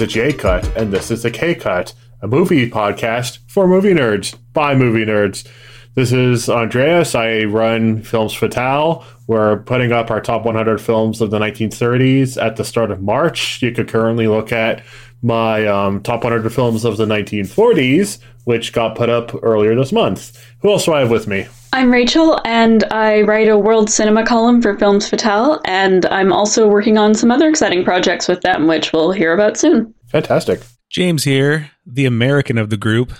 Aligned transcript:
was 0.00 0.08
the 0.08 0.12
J 0.14 0.32
Cut, 0.32 0.76
and 0.78 0.92
this 0.92 1.10
is 1.10 1.22
the 1.24 1.30
K 1.30 1.54
Cut, 1.54 1.92
a 2.22 2.26
movie 2.26 2.70
podcast 2.70 3.38
for 3.48 3.68
movie 3.68 3.92
nerds 3.92 4.34
by 4.54 4.74
movie 4.74 5.04
nerds. 5.04 5.46
This 5.94 6.10
is 6.10 6.48
Andreas. 6.48 7.14
I 7.14 7.44
run 7.44 8.02
Films 8.02 8.32
Fatale. 8.32 9.04
We're 9.26 9.58
putting 9.58 9.92
up 9.92 10.10
our 10.10 10.22
top 10.22 10.46
100 10.46 10.80
films 10.80 11.20
of 11.20 11.30
the 11.30 11.38
1930s 11.38 12.42
at 12.42 12.56
the 12.56 12.64
start 12.64 12.90
of 12.90 13.02
March. 13.02 13.60
You 13.60 13.72
could 13.72 13.88
currently 13.88 14.26
look 14.26 14.52
at 14.52 14.82
my 15.20 15.66
um, 15.66 16.02
top 16.02 16.24
100 16.24 16.48
films 16.50 16.86
of 16.86 16.96
the 16.96 17.04
1940s, 17.06 18.20
which 18.44 18.72
got 18.72 18.96
put 18.96 19.10
up 19.10 19.32
earlier 19.42 19.74
this 19.74 19.92
month. 19.92 20.42
Who 20.60 20.70
else 20.70 20.86
do 20.86 20.94
I 20.94 21.00
have 21.00 21.10
with 21.10 21.26
me? 21.26 21.46
I'm 21.72 21.90
Rachael, 21.92 22.40
and 22.44 22.82
I 22.90 23.22
write 23.22 23.48
a 23.48 23.56
world 23.56 23.90
cinema 23.90 24.24
column 24.26 24.60
for 24.60 24.76
Films 24.76 25.08
Fatale, 25.08 25.60
and 25.64 26.04
I'm 26.06 26.32
also 26.32 26.66
working 26.68 26.98
on 26.98 27.14
some 27.14 27.30
other 27.30 27.48
exciting 27.48 27.84
projects 27.84 28.26
with 28.26 28.40
them, 28.40 28.66
which 28.66 28.92
we'll 28.92 29.12
hear 29.12 29.32
about 29.32 29.56
soon. 29.56 29.94
Fantastic. 30.08 30.60
James 30.88 31.22
here, 31.22 31.70
the 31.86 32.06
American 32.06 32.58
of 32.58 32.70
the 32.70 32.76
group. 32.76 33.12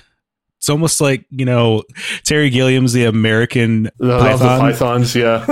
It's 0.58 0.68
almost 0.68 1.00
like, 1.00 1.24
you 1.30 1.44
know, 1.44 1.84
Terry 2.24 2.50
Gilliam's 2.50 2.92
the 2.92 3.04
American 3.04 3.84
The, 3.98 4.18
Python. 4.18 4.58
the 4.58 4.72
Pythons, 4.72 5.14
yeah. 5.14 5.46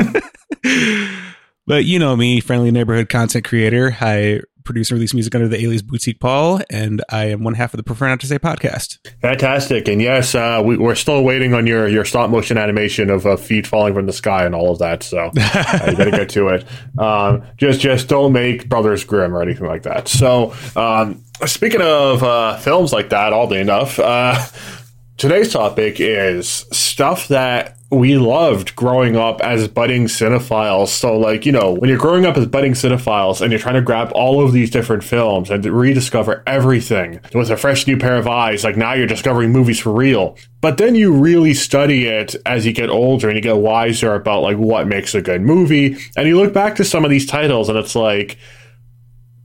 but 1.66 1.85
you 1.85 1.99
know 2.01 2.16
me, 2.16 2.40
friendly 2.40 2.73
neighborhood 2.73 3.09
content 3.09 3.45
creator. 3.45 3.96
I 4.01 4.40
produce 4.69 4.91
and 4.91 4.97
release 4.97 5.15
music 5.15 5.35
under 5.35 5.49
the 5.49 5.61
alias 5.61 5.80
Boutique 5.80 6.21
Paul, 6.21 6.61
and 6.69 7.02
I 7.09 7.24
am 7.24 7.43
one 7.43 7.55
half 7.55 7.73
of 7.73 7.79
the 7.79 7.83
Prefer 7.83 8.07
Not 8.09 8.21
to 8.21 8.27
Say 8.27 8.38
podcast. 8.38 8.99
Fantastic. 9.23 9.88
And 9.88 10.02
yes, 10.02 10.35
uh, 10.35 10.63
we, 10.63 10.77
we're 10.77 10.95
still 10.95 11.24
waiting 11.24 11.55
on 11.55 11.66
your, 11.66 11.88
your 11.88 12.05
stop 12.05 12.29
motion 12.29 12.59
animation 12.59 13.09
of 13.09 13.24
uh, 13.27 13.37
feet 13.37 13.66
falling 13.66 13.95
from 13.95 14.05
the 14.05 14.13
sky 14.13 14.45
and 14.45 14.55
all 14.55 14.71
of 14.71 14.79
that. 14.80 15.02
So 15.02 15.30
uh, 15.35 15.87
you 15.89 15.96
got 15.96 16.05
to 16.05 16.11
get 16.11 16.29
to 16.30 16.49
it. 16.49 16.65
Um, 16.99 17.45
just 17.57 17.80
just 17.80 18.09
don't 18.09 18.33
make 18.33 18.69
Brothers 18.69 19.05
Grimm 19.05 19.35
or 19.35 19.41
anything 19.41 19.66
like 19.66 19.85
that. 19.85 20.09
So 20.09 20.52
um, 20.74 21.23
speaking 21.46 21.80
of 21.80 22.24
uh, 22.24 22.57
films 22.57 22.93
like 22.93 23.11
that, 23.11 23.33
oddly 23.33 23.61
enough, 23.61 24.01
uh, 24.01 24.45
today's 25.16 25.52
topic 25.52 26.01
is 26.01 26.49
stuff 26.49 27.29
that 27.29 27.77
we 27.90 28.18
loved 28.18 28.76
growing 28.76 29.16
up 29.16 29.40
as 29.40 29.66
budding 29.66 30.04
cinephiles. 30.04 30.88
So, 30.88 31.16
like, 31.16 31.46
you 31.46 31.52
know, 31.52 31.72
when 31.72 31.88
you're 31.88 31.98
growing 31.98 32.26
up 32.26 32.36
as 32.36 32.46
budding 32.46 32.72
cinephiles 32.72 33.40
and 33.40 33.50
you're 33.50 33.58
trying 33.58 33.76
to 33.76 33.82
grab 33.82 34.12
all 34.12 34.44
of 34.44 34.52
these 34.52 34.70
different 34.70 35.02
films 35.02 35.48
and 35.48 35.64
rediscover 35.64 36.42
everything 36.46 37.20
with 37.32 37.50
a 37.50 37.56
fresh 37.56 37.86
new 37.86 37.96
pair 37.96 38.16
of 38.16 38.26
eyes, 38.26 38.62
like 38.62 38.76
now 38.76 38.92
you're 38.92 39.06
discovering 39.06 39.52
movies 39.52 39.78
for 39.78 39.92
real. 39.92 40.36
But 40.60 40.76
then 40.76 40.96
you 40.96 41.14
really 41.14 41.54
study 41.54 42.06
it 42.06 42.36
as 42.44 42.66
you 42.66 42.74
get 42.74 42.90
older 42.90 43.28
and 43.28 43.36
you 43.36 43.42
get 43.42 43.56
wiser 43.56 44.14
about 44.14 44.42
like 44.42 44.59
what 44.59 44.86
makes 44.86 45.14
a 45.14 45.22
good 45.22 45.40
movie. 45.40 45.96
And 46.14 46.28
you 46.28 46.36
look 46.36 46.52
back 46.52 46.76
to 46.76 46.84
some 46.84 47.06
of 47.06 47.10
these 47.10 47.26
titles 47.26 47.70
and 47.70 47.78
it's 47.78 47.94
like, 47.94 48.36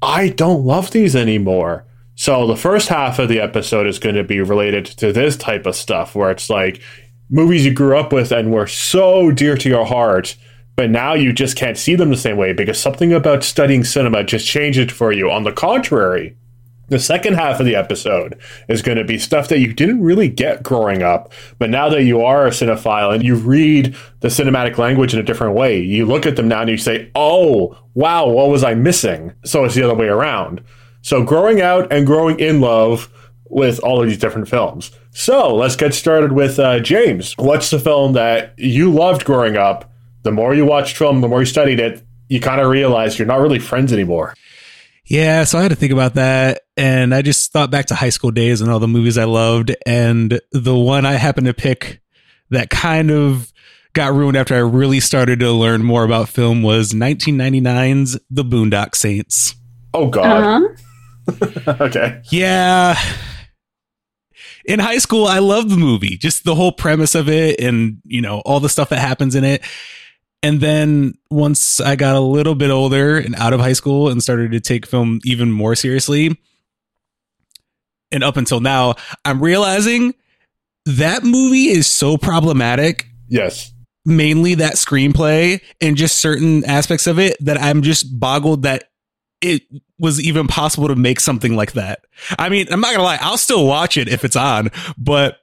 I 0.02 0.27
don't 0.27 0.66
love 0.66 0.91
these 0.91 1.16
anymore. 1.16 1.86
So 2.16 2.45
the 2.45 2.58
first 2.58 2.89
half 2.89 3.19
of 3.19 3.30
the 3.30 3.39
episode 3.39 3.88
is 3.88 3.99
going 3.99 4.16
to 4.16 4.23
be 4.23 4.41
related 4.41 4.86
to 4.86 5.14
this 5.14 5.38
type 5.38 5.66
of 5.66 5.75
stuff 5.75 6.14
where 6.14 6.30
it's 6.30 6.49
like 6.49 6.81
movies 7.30 7.66
you 7.66 7.74
grew 7.74 7.98
up 7.98 8.14
with 8.14 8.32
and 8.32 8.52
were 8.52 8.68
so 8.68 9.32
dear 9.32 9.58
to 9.58 9.70
your 9.70 9.86
heart, 9.86 10.36
but 10.76 10.90
now 10.90 11.14
you 11.14 11.34
just 11.34 11.56
can't 11.56 11.78
see 11.78 11.96
them 11.96 12.10
the 12.10 12.18
same 12.18 12.38
way 12.38 12.54
because 12.54 12.80
something 12.80 13.14
about 13.14 13.44
studying 13.44 13.84
cinema 13.84 14.24
just 14.24 14.48
changed 14.48 14.80
it 14.80 14.92
for 14.92 15.12
you. 15.12 15.30
On 15.30 15.44
the 15.44 15.52
contrary, 15.52 16.36
the 16.89 17.00
second 17.00 17.36
half 17.36 17.60
of 17.60 17.66
the 17.66 17.76
episode 17.76 18.39
is 18.67 18.82
going 18.82 18.98
to 18.98 19.04
be 19.04 19.17
stuff 19.17 19.48
that 19.48 19.60
you 19.60 19.73
didn't 19.73 20.04
really 20.04 20.28
get 20.28 20.64
growing 20.64 21.02
up, 21.02 21.32
but 21.58 21.70
now 21.70 21.89
that 21.89 22.04
you 22.04 22.22
are 22.22 22.45
a 22.45 22.52
cinephile 22.52 23.14
and 23.14 23.23
you 23.23 23.36
read 23.36 23.95
the 24.20 24.28
cinematic 24.28 24.78
language 24.78 25.14
in 25.14 25.20
a 25.20 25.23
different 25.23 25.56
way, 25.56 25.80
you 25.80 26.06
look 26.06 26.26
at 26.26 26.36
them 26.36 26.48
now 26.48 26.62
and 26.62 26.70
you 26.70 26.78
say, 26.78 27.10
oh, 27.16 27.78
wow, 27.94 28.28
what 28.28 28.50
was 28.50 28.64
I 28.64 28.73
missing? 28.73 29.33
So 29.45 29.64
it's 29.64 29.76
the 29.76 29.83
other 29.83 29.95
way 29.95 30.08
around. 30.08 30.62
So 31.02 31.23
growing 31.23 31.62
out 31.62 31.92
and 31.92 32.06
growing 32.06 32.39
in 32.39 32.62
love 32.62 33.10
with 33.45 33.80
all 33.80 34.02
of 34.02 34.08
these 34.08 34.17
different 34.17 34.48
films. 34.48 34.92
So 35.11 35.55
let's 35.55 35.76
get 35.76 35.93
started 35.93 36.31
with 36.31 36.59
uh, 36.59 36.80
James. 36.80 37.33
What's 37.37 37.70
the 37.70 37.80
film 37.80 38.14
that 38.14 38.54
you 38.58 38.92
loved 38.92 39.26
growing 39.26 39.58
up? 39.58 39.92
The 40.23 40.31
more 40.31 40.54
you 40.54 40.65
watched 40.65 40.98
film, 40.98 41.21
the 41.21 41.27
more 41.27 41.42
you 41.42 41.45
studied 41.45 41.80
it, 41.80 42.03
you 42.30 42.39
kind 42.39 42.61
of 42.61 42.67
realize 42.67 43.20
you're 43.20 43.27
not 43.27 43.42
really 43.42 43.59
friends 43.59 43.93
anymore. 43.93 44.33
Yeah, 45.05 45.43
so 45.43 45.59
I 45.59 45.61
had 45.61 45.70
to 45.70 45.76
think 45.76 45.92
about 45.92 46.15
that. 46.15 46.61
And 46.77 47.14
I 47.14 47.21
just 47.21 47.52
thought 47.52 47.70
back 47.70 47.87
to 47.87 47.95
high 47.95 48.09
school 48.09 48.32
days 48.32 48.61
and 48.61 48.71
all 48.71 48.80
the 48.80 48.87
movies 48.87 49.17
I 49.17 49.26
loved. 49.26 49.76
And 49.86 50.39
the 50.52 50.76
one 50.76 51.05
I 51.05 51.14
happened 51.14 51.48
to 51.48 51.53
pick 51.53 52.02
that 52.49 52.70
kind 52.70 53.11
of 53.11 53.52
got 53.92 54.14
ruined 54.14 54.37
after 54.37 54.55
I 54.55 54.59
really 54.59 54.99
started 54.99 55.39
to 55.42 55.52
learn 55.52 55.83
more 55.83 56.03
about 56.03 56.30
film 56.30 56.64
was 56.64 56.93
1999's 56.93 58.17
The 58.32 58.43
Boondock 58.43 58.95
Saints. 58.95 59.55
Oh, 59.93 60.08
God. 60.08 60.73
Uh-huh. 61.27 61.76
okay. 61.82 62.21
Yeah. 62.30 62.98
In 64.66 64.80
high 64.80 64.98
school, 64.98 65.26
I 65.26 65.40
loved 65.40 65.70
the 65.70 65.78
movie, 65.78 66.18
just 66.18 66.46
the 66.46 66.56
whole 66.56 66.72
premise 66.72 67.16
of 67.16 67.28
it 67.28 67.60
and, 67.60 68.02
you 68.06 68.22
know, 68.22 68.40
all 68.46 68.60
the 68.60 68.70
stuff 68.70 68.90
that 68.90 69.00
happens 69.00 69.36
in 69.36 69.44
it. 69.44 69.62
And 70.42 70.60
then 70.62 71.14
once 71.30 71.80
I 71.80 71.96
got 71.96 72.16
a 72.16 72.20
little 72.20 72.56
bit 72.56 72.70
older 72.70 73.18
and 73.18 73.36
out 73.36 73.54
of 73.54 73.60
high 73.60 73.74
school 73.74 74.10
and 74.10 74.22
started 74.22 74.52
to 74.52 74.60
take 74.60 74.86
film 74.86 75.20
even 75.24 75.52
more 75.52 75.76
seriously, 75.76 76.38
and 78.12 78.24
up 78.24 78.38
until 78.38 78.60
now, 78.60 78.96
I'm 79.26 79.42
realizing 79.42 80.14
that 80.86 81.24
movie 81.24 81.70
is 81.70 81.88
so 81.88 82.18
problematic, 82.18 83.08
Yes. 83.28 83.74
mainly 84.06 84.56
that 84.56 84.74
screenplay 84.74 85.62
and 85.82 85.95
just 85.98 86.18
certain 86.20 86.64
aspects 86.66 87.08
of 87.08 87.20
it, 87.20 87.38
that 87.40 87.60
I'm 87.62 87.82
just 87.82 88.20
boggled 88.20 88.64
that 88.64 88.90
it 89.42 89.64
was 90.03 90.21
even 90.21 90.47
possible 90.47 90.89
to 90.89 90.95
make 90.97 91.17
something 91.21 91.55
like 91.55 91.71
that. 91.71 92.02
I 92.37 92.49
mean, 92.49 92.67
I'm 92.69 92.81
not 92.81 92.91
gonna 92.91 93.03
lie, 93.03 93.17
I'll 93.21 93.37
still 93.37 93.65
watch 93.65 93.95
it 93.95 94.09
if 94.09 94.25
it's 94.25 94.36
on, 94.36 94.69
but 94.97 95.39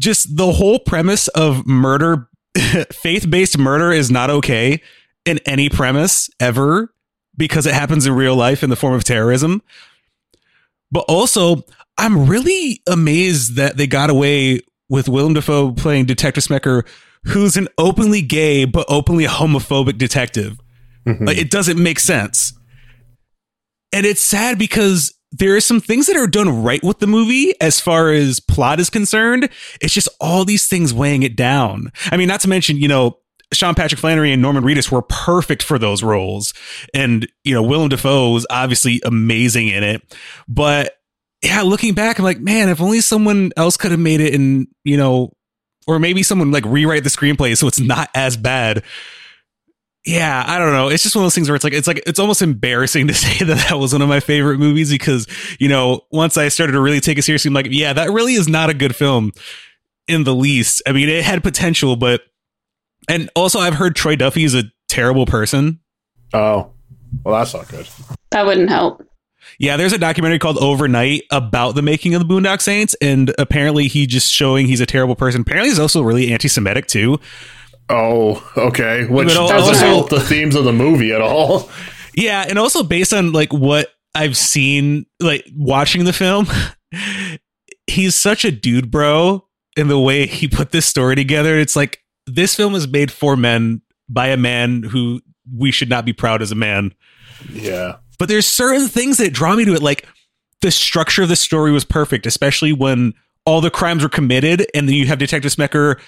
just 0.00 0.36
the 0.38 0.52
whole 0.52 0.78
premise 0.78 1.28
of 1.28 1.66
murder, 1.66 2.28
faith 2.92 3.30
based 3.30 3.58
murder 3.58 3.92
is 3.92 4.10
not 4.10 4.30
okay 4.30 4.80
in 5.26 5.38
any 5.44 5.68
premise 5.68 6.30
ever 6.40 6.94
because 7.36 7.66
it 7.66 7.74
happens 7.74 8.06
in 8.06 8.14
real 8.14 8.34
life 8.34 8.62
in 8.62 8.70
the 8.70 8.76
form 8.76 8.94
of 8.94 9.04
terrorism. 9.04 9.60
But 10.90 11.04
also, 11.06 11.62
I'm 11.98 12.26
really 12.26 12.80
amazed 12.88 13.56
that 13.56 13.76
they 13.76 13.86
got 13.86 14.08
away 14.08 14.60
with 14.88 15.10
Willem 15.10 15.34
Dafoe 15.34 15.72
playing 15.72 16.06
Detective 16.06 16.44
Smecker, 16.44 16.86
who's 17.24 17.58
an 17.58 17.68
openly 17.76 18.22
gay 18.22 18.64
but 18.64 18.86
openly 18.88 19.26
homophobic 19.26 19.98
detective. 19.98 20.58
Mhm. 21.06 21.26
Like, 21.26 21.36
it 21.36 21.50
doesn't 21.50 21.82
make 21.82 22.00
sense. 22.00 22.54
And 23.94 24.04
it's 24.04 24.20
sad 24.20 24.58
because 24.58 25.14
there 25.30 25.54
are 25.54 25.60
some 25.60 25.80
things 25.80 26.06
that 26.08 26.16
are 26.16 26.26
done 26.26 26.64
right 26.64 26.82
with 26.82 26.98
the 26.98 27.06
movie 27.06 27.54
as 27.60 27.80
far 27.80 28.10
as 28.10 28.40
plot 28.40 28.80
is 28.80 28.90
concerned. 28.90 29.48
It's 29.80 29.94
just 29.94 30.08
all 30.20 30.44
these 30.44 30.66
things 30.66 30.92
weighing 30.92 31.22
it 31.22 31.36
down. 31.36 31.92
I 32.10 32.16
mean, 32.16 32.26
not 32.26 32.40
to 32.40 32.48
mention, 32.48 32.76
you 32.76 32.88
know, 32.88 33.18
Sean 33.52 33.76
Patrick 33.76 34.00
Flanery 34.00 34.32
and 34.32 34.42
Norman 34.42 34.64
Reedus 34.64 34.90
were 34.90 35.02
perfect 35.02 35.62
for 35.62 35.78
those 35.78 36.02
roles. 36.02 36.54
And, 36.92 37.28
you 37.44 37.54
know, 37.54 37.62
Willem 37.62 37.88
Dafoe 37.88 38.32
was 38.32 38.46
obviously 38.50 39.00
amazing 39.04 39.68
in 39.68 39.84
it. 39.84 40.02
But 40.48 40.96
yeah, 41.42 41.62
looking 41.62 41.94
back, 41.94 42.18
I'm 42.18 42.24
like, 42.24 42.40
man, 42.40 42.68
if 42.68 42.80
only 42.80 43.00
someone 43.00 43.52
else 43.56 43.76
could 43.76 43.92
have 43.92 44.00
made 44.00 44.20
it 44.20 44.34
in, 44.34 44.66
you 44.82 44.96
know, 44.96 45.32
or 45.86 46.00
maybe 46.00 46.24
someone 46.24 46.50
like 46.50 46.64
rewrite 46.64 47.04
the 47.04 47.10
screenplay 47.10 47.56
so 47.56 47.68
it's 47.68 47.78
not 47.78 48.08
as 48.14 48.36
bad 48.36 48.82
yeah, 50.06 50.44
I 50.46 50.58
don't 50.58 50.72
know. 50.72 50.88
It's 50.88 51.02
just 51.02 51.16
one 51.16 51.22
of 51.22 51.26
those 51.26 51.34
things 51.34 51.48
where 51.48 51.56
it's 51.56 51.64
like 51.64 51.72
it's 51.72 51.86
like 51.88 52.02
it's 52.06 52.18
almost 52.18 52.42
embarrassing 52.42 53.06
to 53.08 53.14
say 53.14 53.44
that 53.44 53.68
that 53.68 53.78
was 53.78 53.92
one 53.92 54.02
of 54.02 54.08
my 54.08 54.20
favorite 54.20 54.58
movies 54.58 54.90
because 54.90 55.26
you 55.58 55.68
know 55.68 56.02
once 56.10 56.36
I 56.36 56.48
started 56.48 56.72
to 56.72 56.80
really 56.80 57.00
take 57.00 57.18
it 57.18 57.22
seriously, 57.22 57.48
I'm 57.48 57.54
like, 57.54 57.68
yeah, 57.70 57.92
that 57.92 58.10
really 58.10 58.34
is 58.34 58.48
not 58.48 58.70
a 58.70 58.74
good 58.74 58.94
film 58.94 59.32
in 60.06 60.24
the 60.24 60.34
least. 60.34 60.82
I 60.86 60.92
mean, 60.92 61.08
it 61.08 61.24
had 61.24 61.42
potential, 61.42 61.96
but 61.96 62.22
and 63.08 63.30
also 63.34 63.58
I've 63.58 63.74
heard 63.74 63.96
Troy 63.96 64.16
Duffy 64.16 64.44
is 64.44 64.54
a 64.54 64.64
terrible 64.88 65.26
person. 65.26 65.80
Oh, 66.32 66.70
well, 67.22 67.38
that's 67.38 67.54
not 67.54 67.68
good. 67.68 67.88
That 68.30 68.44
wouldn't 68.44 68.68
help. 68.68 69.02
Yeah, 69.58 69.76
there's 69.76 69.92
a 69.92 69.98
documentary 69.98 70.38
called 70.38 70.58
Overnight 70.58 71.22
about 71.30 71.74
the 71.74 71.82
making 71.82 72.14
of 72.14 72.26
the 72.26 72.34
Boondock 72.34 72.60
Saints, 72.60 72.96
and 73.00 73.32
apparently 73.38 73.86
he 73.86 74.06
just 74.06 74.32
showing 74.32 74.66
he's 74.66 74.80
a 74.80 74.86
terrible 74.86 75.14
person. 75.14 75.42
Apparently 75.42 75.68
he's 75.68 75.78
also 75.78 76.02
really 76.02 76.32
anti-Semitic 76.32 76.86
too. 76.86 77.20
Oh, 77.90 78.42
okay. 78.56 79.06
Which 79.06 79.28
But 79.28 79.34
doesn't 79.48 79.74
also- 79.74 79.86
help 79.86 80.08
the 80.10 80.20
themes 80.20 80.54
of 80.54 80.64
the 80.64 80.72
movie 80.72 81.12
at 81.12 81.20
all. 81.20 81.70
Yeah, 82.16 82.44
and 82.48 82.58
also 82.58 82.82
based 82.82 83.12
on 83.12 83.32
like 83.32 83.52
what 83.52 83.88
I've 84.14 84.36
seen, 84.36 85.06
like 85.20 85.44
watching 85.56 86.04
the 86.04 86.12
film, 86.12 86.46
he's 87.86 88.14
such 88.14 88.44
a 88.44 88.50
dude, 88.52 88.90
bro. 88.90 89.46
In 89.76 89.88
the 89.88 89.98
way 89.98 90.26
he 90.26 90.46
put 90.46 90.70
this 90.70 90.86
story 90.86 91.16
together, 91.16 91.58
it's 91.58 91.74
like 91.74 91.98
this 92.26 92.54
film 92.54 92.74
is 92.76 92.86
made 92.86 93.10
for 93.10 93.36
men 93.36 93.82
by 94.08 94.28
a 94.28 94.36
man 94.36 94.84
who 94.84 95.20
we 95.52 95.72
should 95.72 95.88
not 95.88 96.04
be 96.04 96.12
proud 96.12 96.40
as 96.42 96.52
a 96.52 96.54
man. 96.54 96.94
Yeah. 97.52 97.96
But 98.18 98.28
there's 98.28 98.46
certain 98.46 98.86
things 98.86 99.16
that 99.16 99.32
draw 99.32 99.56
me 99.56 99.64
to 99.64 99.74
it, 99.74 99.82
like 99.82 100.06
the 100.60 100.70
structure 100.70 101.24
of 101.24 101.28
the 101.28 101.34
story 101.36 101.72
was 101.72 101.84
perfect, 101.84 102.24
especially 102.24 102.72
when 102.72 103.14
all 103.44 103.60
the 103.60 103.70
crimes 103.70 104.04
were 104.04 104.08
committed, 104.08 104.64
and 104.74 104.88
then 104.88 104.94
you 104.94 105.06
have 105.06 105.18
Detective 105.18 105.52
Smecker 105.52 105.98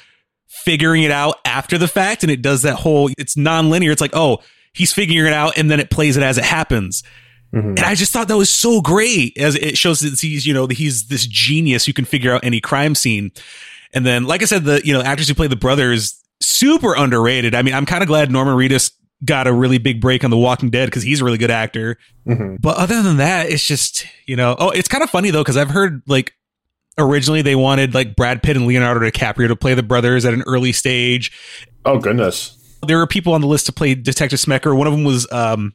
figuring 0.49 1.03
it 1.03 1.11
out 1.11 1.37
after 1.45 1.79
the 1.79 1.89
fact, 1.89 2.23
and 2.23 2.31
it 2.31 2.43
does 2.43 2.63
that 2.63 2.77
whole 2.77 3.11
it's 3.19 3.37
non-linear. 3.37 3.91
It's 3.91 4.01
like, 4.01 4.15
oh, 4.15 4.39
he's 4.73 4.93
figuring 4.93 5.27
it 5.27 5.33
out, 5.33 5.57
and 5.57 5.71
then 5.71 5.81
it 5.81 5.91
plays 5.91 6.17
it 6.17 6.23
as 6.23 6.39
it 6.39 6.45
happens. 6.45 7.03
And 7.53 7.79
I 7.81 7.95
just 7.95 8.13
thought 8.13 8.29
that 8.29 8.37
was 8.37 8.51
so 8.51 8.83
great 8.83 9.39
as 9.39 9.55
it 9.55 9.79
shows 9.79 10.01
that 10.01 10.21
he's, 10.21 10.47
you 10.47 10.53
know, 10.53 10.67
he's 10.67 11.07
this 11.07 11.27
genius 11.27 11.87
who 11.87 11.95
can 11.95 12.05
figure 12.05 12.35
out 12.35 12.45
any 12.45 12.61
crime 12.61 12.95
scene. 12.95 13.33
And 13.95 14.05
then, 14.05 14.25
like 14.25 14.43
I 14.43 14.45
said, 14.45 14.65
the, 14.65 14.83
you 14.85 14.93
know, 14.93 15.01
actors 15.01 15.27
who 15.27 15.35
play 15.35 15.47
the 15.47 15.57
brothers, 15.57 16.23
super 16.43 16.95
underrated. 16.95 17.55
I 17.55 17.63
mean, 17.63 17.73
I'm 17.73 17.87
kind 17.87 18.03
of 18.03 18.09
glad 18.09 18.31
Norman 18.31 18.57
Reedus 18.57 18.93
got 19.25 19.47
a 19.47 19.53
really 19.55 19.79
big 19.79 20.03
break 20.03 20.23
on 20.23 20.31
The 20.31 20.37
Walking 20.37 20.69
Dead 20.69 20.85
because 20.87 21.03
he's 21.03 21.23
a 21.23 21.25
really 21.25 21.39
good 21.39 21.51
actor. 21.51 21.97
Mhm. 22.29 22.61
But 22.61 22.77
other 22.77 23.03
than 23.03 23.17
that, 23.17 23.49
it's 23.49 23.67
just, 23.67 24.05
you 24.27 24.37
know, 24.37 24.55
oh, 24.59 24.69
it's 24.69 24.89
kind 24.89 25.03
of 25.03 25.09
funny 25.09 25.31
though, 25.31 25.43
because 25.43 25.57
I've 25.57 25.71
heard 25.71 26.03
like 26.07 26.35
originally 26.99 27.43
they 27.43 27.55
wanted 27.55 27.95
like 27.95 28.17
Brad 28.17 28.43
Pitt 28.43 28.57
and 28.57 28.67
Leonardo 28.67 29.01
DiCaprio 29.01 29.49
to 29.49 29.57
play 29.57 29.75
the 29.75 29.83
brothers 29.83 30.25
at 30.25 30.35
an 30.35 30.43
early 30.47 30.73
stage. 30.73 31.33
Oh 31.85 31.99
goodness. 31.99 32.53
There 32.87 32.99
were 32.99 33.07
people 33.07 33.33
on 33.33 33.41
the 33.41 33.47
list 33.47 33.67
to 33.67 33.73
play 33.73 33.95
Detective 33.95 34.39
Smecker. 34.39 34.77
One 34.77 34.87
of 34.87 34.93
them 34.93 35.05
was, 35.05 35.31
um, 35.33 35.75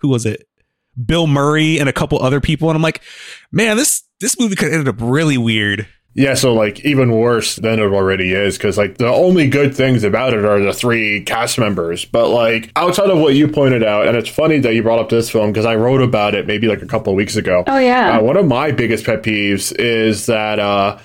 who 0.00 0.08
was 0.08 0.26
it? 0.26 0.46
Bill 1.04 1.26
Murray 1.26 1.78
and 1.78 1.88
a 1.88 1.92
couple 1.92 2.20
other 2.22 2.40
people. 2.40 2.68
And 2.68 2.76
I'm 2.76 2.82
like, 2.82 3.02
man, 3.50 3.76
this, 3.76 4.02
this 4.20 4.38
movie 4.38 4.56
could 4.56 4.72
ended 4.72 4.88
up 4.88 4.96
really 4.98 5.38
weird. 5.38 5.88
Yeah, 6.14 6.34
so 6.34 6.52
like 6.52 6.84
even 6.84 7.10
worse 7.10 7.56
than 7.56 7.78
it 7.78 7.90
already 7.90 8.32
is 8.32 8.58
because 8.58 8.76
like 8.76 8.98
the 8.98 9.08
only 9.08 9.48
good 9.48 9.74
things 9.74 10.04
about 10.04 10.34
it 10.34 10.44
are 10.44 10.60
the 10.60 10.72
three 10.72 11.22
cast 11.22 11.58
members. 11.58 12.04
But 12.04 12.28
like 12.28 12.70
outside 12.76 13.08
of 13.08 13.18
what 13.18 13.34
you 13.34 13.48
pointed 13.48 13.82
out, 13.82 14.06
and 14.06 14.16
it's 14.16 14.28
funny 14.28 14.58
that 14.58 14.74
you 14.74 14.82
brought 14.82 14.98
up 14.98 15.08
this 15.08 15.30
film 15.30 15.52
because 15.52 15.64
I 15.64 15.74
wrote 15.76 16.02
about 16.02 16.34
it 16.34 16.46
maybe 16.46 16.68
like 16.68 16.82
a 16.82 16.86
couple 16.86 17.12
of 17.12 17.16
weeks 17.16 17.36
ago. 17.36 17.64
Oh 17.66 17.78
yeah. 17.78 18.18
Uh, 18.18 18.22
one 18.22 18.36
of 18.36 18.46
my 18.46 18.72
biggest 18.72 19.06
pet 19.06 19.22
peeves 19.22 19.74
is 19.78 20.26
that 20.26 20.58
uh, 20.58 20.98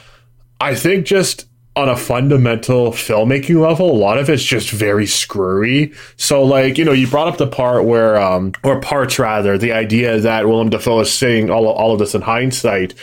I 0.59 0.75
think 0.75 1.05
just 1.05 1.45
on 1.77 1.87
a 1.87 1.95
fundamental 1.95 2.91
filmmaking 2.91 3.61
level, 3.61 3.91
a 3.91 3.93
lot 3.93 4.17
of 4.17 4.29
it's 4.29 4.43
just 4.43 4.71
very 4.71 5.05
screwy. 5.05 5.93
So, 6.15 6.43
like, 6.43 6.77
you 6.79 6.83
know, 6.83 6.91
you 6.91 7.07
brought 7.07 7.27
up 7.27 7.37
the 7.37 7.45
part 7.45 7.85
where, 7.85 8.19
um, 8.19 8.53
or 8.63 8.81
parts 8.81 9.19
rather, 9.19 9.59
the 9.59 9.73
idea 9.73 10.19
that 10.19 10.47
Willem 10.47 10.71
Dafoe 10.71 11.01
is 11.01 11.13
seeing 11.13 11.51
all, 11.51 11.67
all 11.67 11.93
of 11.93 11.99
this 11.99 12.15
in 12.15 12.23
hindsight. 12.23 12.95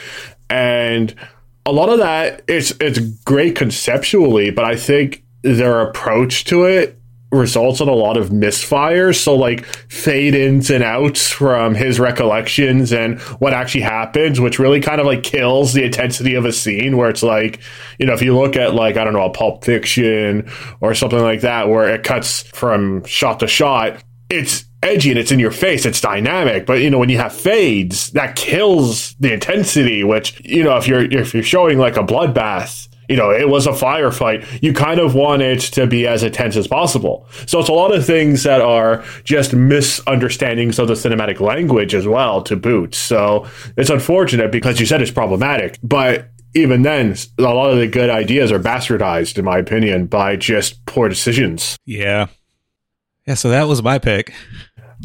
And 0.49 1.15
a 1.65 1.71
lot 1.71 1.89
of 1.89 1.99
that, 1.99 2.43
it's, 2.47 2.71
it's 2.79 2.99
great 2.99 3.55
conceptually, 3.55 4.51
but 4.51 4.65
I 4.65 4.75
think 4.75 5.23
their 5.41 5.81
approach 5.81 6.45
to 6.45 6.65
it 6.65 6.99
results 7.31 7.81
in 7.81 7.87
a 7.87 7.93
lot 7.93 8.17
of 8.17 8.29
misfires. 8.29 9.17
So 9.17 9.35
like 9.35 9.65
fade 9.65 10.35
ins 10.35 10.69
and 10.69 10.83
outs 10.83 11.31
from 11.31 11.75
his 11.75 11.99
recollections 11.99 12.93
and 12.93 13.19
what 13.39 13.53
actually 13.53 13.81
happens, 13.81 14.39
which 14.39 14.59
really 14.59 14.79
kind 14.79 14.99
of 14.99 15.07
like 15.07 15.23
kills 15.23 15.73
the 15.73 15.83
intensity 15.83 16.35
of 16.35 16.45
a 16.45 16.53
scene 16.53 16.97
where 16.97 17.09
it's 17.09 17.23
like, 17.23 17.59
you 17.99 18.05
know, 18.05 18.13
if 18.13 18.21
you 18.21 18.37
look 18.37 18.55
at 18.55 18.73
like, 18.73 18.97
I 18.97 19.03
don't 19.03 19.13
know, 19.13 19.25
a 19.25 19.31
Pulp 19.31 19.63
Fiction 19.63 20.49
or 20.81 20.95
something 20.95 21.19
like 21.19 21.41
that, 21.41 21.69
where 21.69 21.89
it 21.93 22.03
cuts 22.03 22.43
from 22.43 23.03
shot 23.05 23.39
to 23.41 23.47
shot, 23.47 24.03
it's 24.29 24.64
edgy 24.85 25.09
and 25.09 25.19
it's 25.19 25.31
in 25.31 25.39
your 25.39 25.51
face, 25.51 25.85
it's 25.85 25.99
dynamic. 25.99 26.65
But 26.65 26.81
you 26.81 26.89
know, 26.89 26.99
when 26.99 27.09
you 27.09 27.17
have 27.17 27.33
fades, 27.33 28.11
that 28.11 28.35
kills 28.35 29.13
the 29.15 29.33
intensity, 29.33 30.03
which, 30.03 30.39
you 30.45 30.63
know, 30.63 30.77
if 30.77 30.87
you're 30.87 31.11
if 31.11 31.33
you're 31.33 31.43
showing 31.43 31.77
like 31.77 31.97
a 31.97 32.03
bloodbath, 32.03 32.87
you 33.09 33.15
know, 33.15 33.31
it 33.31 33.49
was 33.49 33.67
a 33.67 33.71
firefight. 33.71 34.45
You 34.61 34.73
kind 34.73 34.99
of 34.99 35.15
want 35.15 35.41
it 35.41 35.59
to 35.73 35.87
be 35.87 36.07
as 36.07 36.23
intense 36.23 36.55
as 36.55 36.67
possible. 36.67 37.27
So 37.45 37.59
it's 37.59 37.69
a 37.69 37.73
lot 37.73 37.93
of 37.93 38.05
things 38.05 38.43
that 38.43 38.61
are 38.61 39.03
just 39.23 39.53
misunderstandings 39.53 40.79
of 40.79 40.87
the 40.87 40.93
cinematic 40.95 41.39
language 41.39 41.93
as 41.93 42.07
well 42.07 42.41
to 42.43 42.55
boot. 42.55 42.95
So 42.95 43.47
it's 43.77 43.89
unfortunate 43.89 44.51
because 44.51 44.79
you 44.79 44.85
said 44.85 45.01
it's 45.01 45.11
problematic, 45.11 45.77
but 45.83 46.29
even 46.55 46.83
then, 46.83 47.15
a 47.37 47.41
lot 47.41 47.71
of 47.71 47.77
the 47.77 47.87
good 47.87 48.09
ideas 48.09 48.49
are 48.49 48.59
bastardized, 48.59 49.37
in 49.37 49.43
my 49.43 49.57
opinion, 49.57 50.05
by 50.05 50.37
just 50.37 50.85
poor 50.85 51.09
decisions. 51.09 51.77
Yeah. 51.85 52.27
Yeah. 53.27 53.33
So 53.33 53.49
that 53.49 53.67
was 53.67 53.83
my 53.83 53.99
pick. 53.99 54.33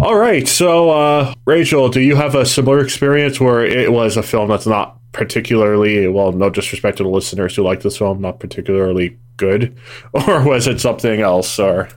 All 0.01 0.17
right. 0.17 0.49
So, 0.49 0.89
uh, 0.91 1.35
Rachael, 1.45 1.91
do 1.91 2.01
you 2.01 2.17
have 2.17 2.35
a 2.35 2.47
similar 2.47 2.81
experience 2.81 3.39
where 3.39 3.63
it 3.63 3.93
was 3.93 4.17
a 4.17 4.23
film 4.23 4.49
that's 4.49 4.67
not 4.67 4.97
particularly, 5.13 6.09
well, 6.09 6.33
no 6.33 6.49
disrespect 6.49 6.97
to 6.99 7.03
the 7.03 7.11
listeners 7.11 7.55
who 7.55 7.63
like 7.63 7.83
this 7.83 7.99
film, 7.99 8.23
not 8.23 8.41
particularly 8.41 9.19
good? 9.37 9.77
Or 10.15 10.43
was 10.43 10.67
it 10.67 10.81
something 10.81 11.21
else? 11.21 11.59
Or 11.59 11.91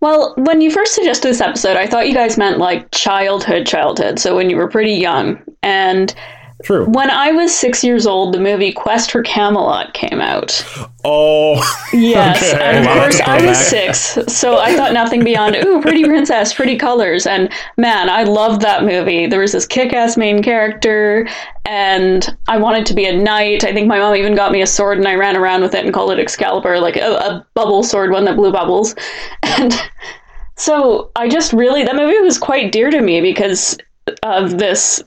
Well, 0.00 0.34
when 0.38 0.60
you 0.60 0.72
first 0.72 0.96
suggested 0.96 1.28
this 1.28 1.40
episode, 1.40 1.76
I 1.76 1.86
thought 1.86 2.08
you 2.08 2.14
guys 2.14 2.36
meant 2.36 2.58
like 2.58 2.90
childhood, 2.90 3.64
childhood. 3.64 4.18
So 4.18 4.34
when 4.34 4.50
you 4.50 4.56
were 4.56 4.68
pretty 4.68 4.94
young. 4.94 5.40
And 5.62 6.12
true? 6.64 6.84
when 6.86 7.10
I 7.10 7.32
was 7.32 7.54
six 7.54 7.82
years 7.84 8.06
old, 8.06 8.34
the 8.34 8.40
movie 8.40 8.72
Quest 8.72 9.10
for 9.10 9.22
Camelot 9.22 9.94
came 9.94 10.20
out. 10.20 10.64
Oh, 11.04 11.56
Yes, 11.92 12.42
Okay. 12.54 12.62
and 12.62 12.86
of 12.86 12.92
course 12.92 13.20
I 13.20 13.46
was 13.46 13.58
six, 13.58 14.18
so 14.32 14.58
I 14.58 14.74
thought 14.76 14.92
nothing 14.92 15.24
beyond 15.24 15.56
ooh, 15.56 15.80
pretty 15.80 16.04
princess, 16.04 16.52
pretty 16.52 16.76
colors, 16.76 17.26
and 17.26 17.50
man, 17.76 18.08
I 18.10 18.24
loved 18.24 18.60
that 18.62 18.84
movie. 18.84 19.26
There 19.26 19.40
was 19.40 19.52
this 19.52 19.66
kick-ass 19.66 20.16
main 20.16 20.42
character, 20.42 21.26
and 21.64 22.36
I 22.48 22.58
wanted 22.58 22.86
to 22.86 22.94
be 22.94 23.06
a 23.06 23.16
knight. 23.16 23.64
I 23.64 23.72
think 23.72 23.88
my 23.88 23.98
mom 23.98 24.14
even 24.16 24.34
got 24.34 24.52
me 24.52 24.60
a 24.62 24.66
sword, 24.66 24.98
and 24.98 25.08
I 25.08 25.14
ran 25.14 25.36
around 25.36 25.62
with 25.62 25.74
it 25.74 25.84
and 25.84 25.94
called 25.94 26.12
it 26.12 26.18
Excalibur, 26.18 26.78
like 26.78 26.96
a, 26.96 27.12
a 27.14 27.46
bubble 27.54 27.82
sword, 27.82 28.10
one 28.10 28.24
that 28.26 28.36
blew 28.36 28.52
bubbles, 28.52 28.94
and 29.42 29.72
so 30.56 31.10
I 31.16 31.28
just 31.28 31.52
really 31.54 31.84
that 31.84 31.96
movie 31.96 32.18
was 32.20 32.36
quite 32.38 32.70
dear 32.72 32.90
to 32.90 33.00
me 33.00 33.20
because 33.22 33.78
of 34.22 34.58
this 34.58 35.02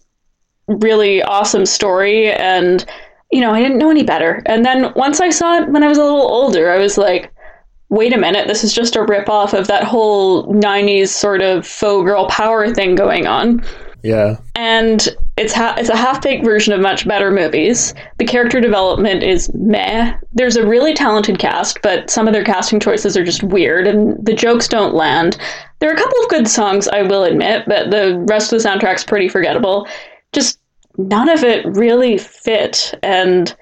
really 0.67 1.21
awesome 1.23 1.65
story 1.65 2.31
and 2.31 2.85
you 3.31 3.41
know, 3.41 3.51
I 3.51 3.61
didn't 3.61 3.79
know 3.79 3.89
any 3.89 4.03
better. 4.03 4.43
And 4.45 4.63
then 4.63 4.93
once 4.95 5.19
I 5.19 5.31
saw 5.31 5.57
it 5.57 5.69
when 5.69 5.83
I 5.83 5.87
was 5.87 5.97
a 5.97 6.03
little 6.03 6.21
older, 6.21 6.69
I 6.69 6.77
was 6.77 6.99
like, 6.99 7.33
wait 7.89 8.13
a 8.13 8.17
minute, 8.17 8.47
this 8.47 8.63
is 8.63 8.71
just 8.73 8.95
a 8.95 9.03
rip 9.03 9.27
off 9.27 9.53
of 9.53 9.67
that 9.67 9.83
whole 9.83 10.45
90s 10.53 11.07
sort 11.07 11.41
of 11.41 11.65
faux 11.65 12.05
girl 12.05 12.27
power 12.27 12.71
thing 12.71 12.93
going 12.93 13.25
on. 13.25 13.63
yeah. 14.03 14.37
And 14.53 15.09
it's 15.35 15.53
ha- 15.53 15.73
it's 15.79 15.89
a 15.89 15.95
half 15.95 16.21
baked 16.21 16.45
version 16.45 16.73
of 16.73 16.79
much 16.81 17.07
better 17.07 17.31
movies. 17.31 17.95
The 18.19 18.25
character 18.25 18.61
development 18.61 19.23
is 19.23 19.51
meh. 19.55 20.15
There's 20.33 20.55
a 20.55 20.67
really 20.67 20.93
talented 20.93 21.39
cast, 21.39 21.81
but 21.81 22.11
some 22.11 22.27
of 22.27 22.33
their 22.33 22.43
casting 22.43 22.79
choices 22.79 23.17
are 23.17 23.23
just 23.23 23.41
weird, 23.41 23.87
and 23.87 24.23
the 24.23 24.33
jokes 24.33 24.67
don't 24.67 24.93
land. 24.93 25.37
There 25.79 25.89
are 25.89 25.93
a 25.93 25.97
couple 25.97 26.19
of 26.21 26.29
good 26.29 26.47
songs, 26.47 26.87
I 26.87 27.01
will 27.01 27.23
admit, 27.23 27.63
but 27.65 27.89
the 27.89 28.23
rest 28.27 28.53
of 28.53 28.61
the 28.61 28.69
soundtrack's 28.69 29.03
pretty 29.03 29.27
forgettable. 29.27 29.87
Just 30.33 30.59
none 30.97 31.29
of 31.29 31.43
it 31.43 31.65
really 31.65 32.17
fit, 32.17 32.93
and 33.01 33.55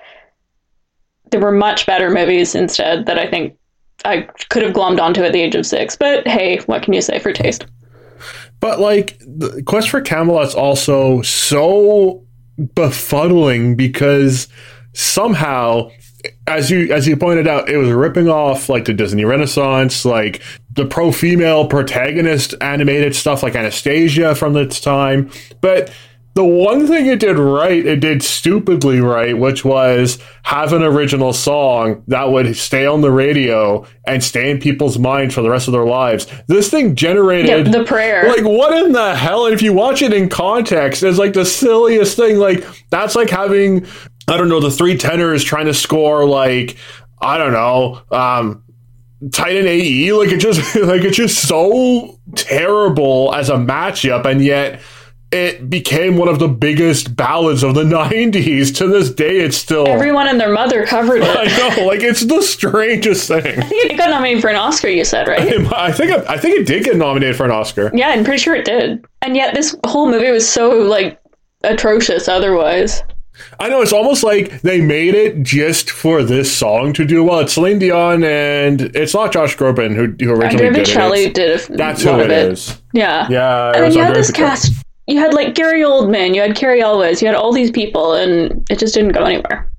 there 1.31 1.39
were 1.39 1.51
much 1.51 1.85
better 1.85 2.09
movies 2.09 2.55
instead 2.55 3.05
that 3.05 3.17
I 3.17 3.27
think 3.29 3.57
I 4.05 4.27
could 4.49 4.63
have 4.63 4.73
glommed 4.73 4.99
onto 4.99 5.23
at 5.23 5.31
the 5.31 5.41
age 5.41 5.55
of 5.55 5.65
six. 5.65 5.95
But 5.95 6.27
hey, 6.27 6.57
what 6.65 6.83
can 6.83 6.93
you 6.93 7.01
say 7.01 7.19
for 7.19 7.31
taste? 7.31 7.65
But 8.59 8.79
like, 8.79 9.17
the 9.19 9.63
Quest 9.65 9.89
for 9.89 10.01
Camelot's 10.01 10.55
also 10.55 11.21
so 11.21 12.25
befuddling 12.57 13.75
because 13.75 14.47
somehow, 14.93 15.89
as 16.47 16.69
you 16.69 16.93
as 16.93 17.07
you 17.07 17.17
pointed 17.17 17.47
out, 17.47 17.69
it 17.69 17.77
was 17.77 17.89
ripping 17.89 18.29
off 18.29 18.69
like 18.69 18.85
the 18.85 18.93
Disney 18.93 19.25
Renaissance, 19.25 20.05
like 20.05 20.41
the 20.73 20.85
pro 20.85 21.11
female 21.11 21.67
protagonist 21.67 22.53
animated 22.61 23.15
stuff 23.15 23.41
like 23.41 23.55
Anastasia 23.55 24.35
from 24.35 24.55
its 24.55 24.79
time. 24.79 25.31
But 25.61 25.91
the 26.33 26.43
one 26.45 26.87
thing 26.87 27.07
it 27.07 27.19
did 27.19 27.37
right, 27.37 27.85
it 27.85 27.99
did 27.99 28.23
stupidly 28.23 29.01
right, 29.01 29.37
which 29.37 29.65
was 29.65 30.17
have 30.43 30.71
an 30.71 30.81
original 30.81 31.33
song 31.33 32.03
that 32.07 32.31
would 32.31 32.55
stay 32.55 32.85
on 32.85 33.01
the 33.01 33.11
radio 33.11 33.85
and 34.07 34.23
stay 34.23 34.49
in 34.49 34.59
people's 34.59 34.97
mind 34.97 35.33
for 35.33 35.41
the 35.41 35.49
rest 35.49 35.67
of 35.67 35.73
their 35.73 35.85
lives. 35.85 36.27
This 36.47 36.69
thing 36.69 36.95
generated 36.95 37.67
Yeah, 37.67 37.71
the 37.79 37.83
prayer. 37.83 38.27
like 38.29 38.45
what 38.45 38.73
in 38.85 38.93
the 38.93 39.15
hell? 39.15 39.45
And 39.45 39.53
if 39.53 39.61
you 39.61 39.73
watch 39.73 40.01
it 40.01 40.13
in 40.13 40.29
context, 40.29 41.03
it's 41.03 41.17
like 41.19 41.33
the 41.33 41.45
silliest 41.45 42.15
thing. 42.15 42.37
Like 42.37 42.65
that's 42.89 43.15
like 43.15 43.29
having 43.29 43.85
I 44.27 44.37
don't 44.37 44.47
know 44.49 44.59
the 44.61 44.71
three 44.71 44.97
tenors 44.97 45.43
trying 45.43 45.65
to 45.65 45.73
score 45.73 46.25
like 46.25 46.77
I 47.21 47.37
don't 47.37 47.51
know 47.53 48.01
um 48.11 48.63
Titan 49.33 49.67
AE. 49.67 50.13
Like 50.13 50.29
it 50.29 50.37
just 50.39 50.75
like 50.77 51.01
it's 51.01 51.17
just 51.17 51.47
so 51.47 52.17
terrible 52.35 53.33
as 53.35 53.49
a 53.49 53.55
matchup, 53.55 54.25
and 54.25 54.43
yet 54.43 54.81
it 55.31 55.69
became 55.69 56.17
one 56.17 56.27
of 56.27 56.39
the 56.39 56.47
biggest 56.47 57.15
ballads 57.15 57.63
of 57.63 57.73
the 57.75 57.83
'90s. 57.85 58.75
To 58.77 58.87
this 58.87 59.09
day, 59.09 59.37
it's 59.39 59.57
still. 59.57 59.87
Everyone 59.87 60.27
and 60.27 60.39
their 60.39 60.51
mother 60.51 60.85
covered 60.85 61.21
it. 61.23 61.23
I 61.37 61.75
know, 61.77 61.85
like 61.87 62.01
it's 62.01 62.21
the 62.25 62.41
strangest 62.41 63.27
thing. 63.27 63.45
I 63.59 63.63
think 63.63 63.91
it 63.91 63.97
got 63.97 64.09
nominated 64.09 64.41
for 64.41 64.49
an 64.49 64.55
Oscar. 64.57 64.89
You 64.89 65.03
said 65.05 65.27
right? 65.27 65.41
I 65.73 65.91
think 65.91 66.11
I 66.29 66.37
think 66.37 66.59
it 66.59 66.67
did 66.67 66.83
get 66.83 66.97
nominated 66.97 67.35
for 67.35 67.45
an 67.45 67.51
Oscar. 67.51 67.91
Yeah, 67.93 68.09
I'm 68.09 68.23
pretty 68.23 68.39
sure 68.41 68.55
it 68.55 68.65
did. 68.65 69.05
And 69.21 69.35
yet 69.35 69.53
this 69.53 69.75
whole 69.85 70.09
movie 70.09 70.31
was 70.31 70.47
so 70.49 70.69
like 70.79 71.19
atrocious 71.63 72.27
otherwise. 72.27 73.01
I 73.59 73.69
know 73.69 73.81
it's 73.81 73.93
almost 73.93 74.23
like 74.23 74.61
they 74.61 74.81
made 74.81 75.15
it 75.15 75.41
just 75.41 75.89
for 75.89 76.21
this 76.21 76.55
song 76.55 76.93
to 76.93 77.05
do 77.05 77.23
well. 77.23 77.39
It's 77.39 77.53
Celine 77.53 77.79
Dion 77.79 78.23
and 78.23 78.81
it's 78.95 79.13
not 79.15 79.31
Josh 79.31 79.55
Groban 79.57 79.95
who, 79.95 80.13
who 80.23 80.33
originally 80.33 80.67
Andrea 80.67 80.71
did 80.71 80.85
Bocelli 80.95 81.25
it. 81.27 81.33
did 81.33 81.69
a 81.69 81.77
That's 81.77 82.03
who 82.03 82.09
of 82.11 82.19
it 82.19 82.29
is. 82.29 82.79
Yeah. 82.93 83.27
Yeah, 83.29 83.71
And 83.73 83.83
then 83.85 83.93
you 83.93 84.03
had 84.03 84.15
this 84.15 84.31
cast. 84.31 84.73
You 85.11 85.19
had 85.19 85.33
like 85.33 85.55
Gary 85.55 85.81
Oldman, 85.81 86.33
you 86.33 86.41
had 86.41 86.55
Cary 86.55 86.81
Elwes, 86.81 87.21
you 87.21 87.27
had 87.27 87.35
all 87.35 87.51
these 87.51 87.69
people, 87.69 88.13
and 88.13 88.65
it 88.71 88.79
just 88.79 88.93
didn't 88.93 89.11
go 89.11 89.25
anywhere. 89.25 89.69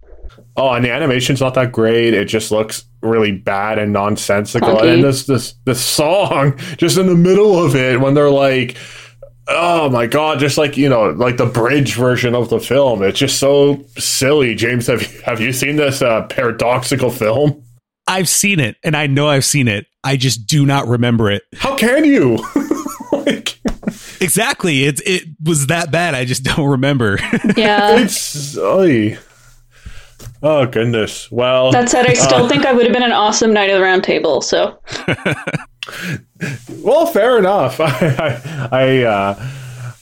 Oh, 0.59 0.71
and 0.73 0.85
the 0.85 0.91
animation's 0.91 1.41
not 1.41 1.55
that 1.55 1.73
great. 1.73 2.13
It 2.13 2.27
just 2.27 2.51
looks 2.51 2.85
really 3.01 3.33
bad 3.33 3.79
and 3.79 3.95
nonsensical. 3.95 4.77
Clunky. 4.77 4.95
And 4.95 5.03
this 5.03 5.25
this 5.25 5.55
this 5.65 5.83
song, 5.83 6.59
just 6.77 6.99
in 6.99 7.07
the 7.07 7.15
middle 7.15 7.65
of 7.65 7.75
it, 7.75 7.99
when 7.99 8.13
they're 8.13 8.29
like, 8.29 8.77
oh 9.49 9.89
my 9.89 10.07
god, 10.07 10.39
just 10.39 10.59
like 10.59 10.77
you 10.77 10.91
know, 10.91 11.09
like 11.09 11.39
the 11.39 11.47
bridge 11.47 11.95
version 11.95 12.35
of 12.35 12.51
the 12.51 12.61
film. 12.61 13.03
It's 13.03 13.19
just 13.19 13.39
so 13.39 13.83
silly. 13.97 14.55
James, 14.55 14.87
have 14.89 15.01
you, 15.01 15.21
have 15.23 15.41
you 15.41 15.55
seen 15.55 15.77
this 15.77 16.03
uh, 16.03 16.27
paradoxical 16.27 17.11
film? 17.11 17.65
I've 18.07 18.29
seen 18.29 18.61
it, 18.61 18.77
and 18.85 18.95
I 18.95 19.07
know 19.07 19.29
I've 19.29 19.47
seen 19.47 19.67
it. 19.67 19.87
I 20.05 20.19
just 20.19 20.47
do 20.47 20.67
not 20.67 20.89
remember 20.89 21.31
it. 21.31 21.43
How 21.57 21.75
can 21.75 22.05
you? 22.05 22.45
like, 24.23 24.29
Exactly. 24.29 24.85
It 24.85 25.01
it 25.07 25.25
was 25.45 25.67
that 25.67 25.91
bad. 25.91 26.15
I 26.15 26.25
just 26.25 26.43
don't 26.57 26.69
remember. 26.71 27.19
Yeah. 27.57 27.99
it's 28.01 28.57
oy. 28.57 29.19
oh 30.43 30.67
goodness. 30.67 31.31
Well, 31.31 31.73
That 31.73 31.89
said, 31.89 32.07
I 32.07 32.15
still 32.15 32.49
think 32.49 32.65
I 32.67 32.73
would 32.73 32.85
have 32.85 32.93
been 32.93 33.03
an 33.03 33.13
awesome 33.13 33.53
Knight 33.53 33.71
of 33.71 33.77
the 33.77 33.83
Round 33.83 34.05
Table. 34.05 34.41
So 34.41 34.79
well, 36.83 37.07
fair 37.07 37.39
enough. 37.39 37.81
I, 37.81 37.89
I, 37.91 38.69
I 38.73 39.03
uh, 39.03 39.49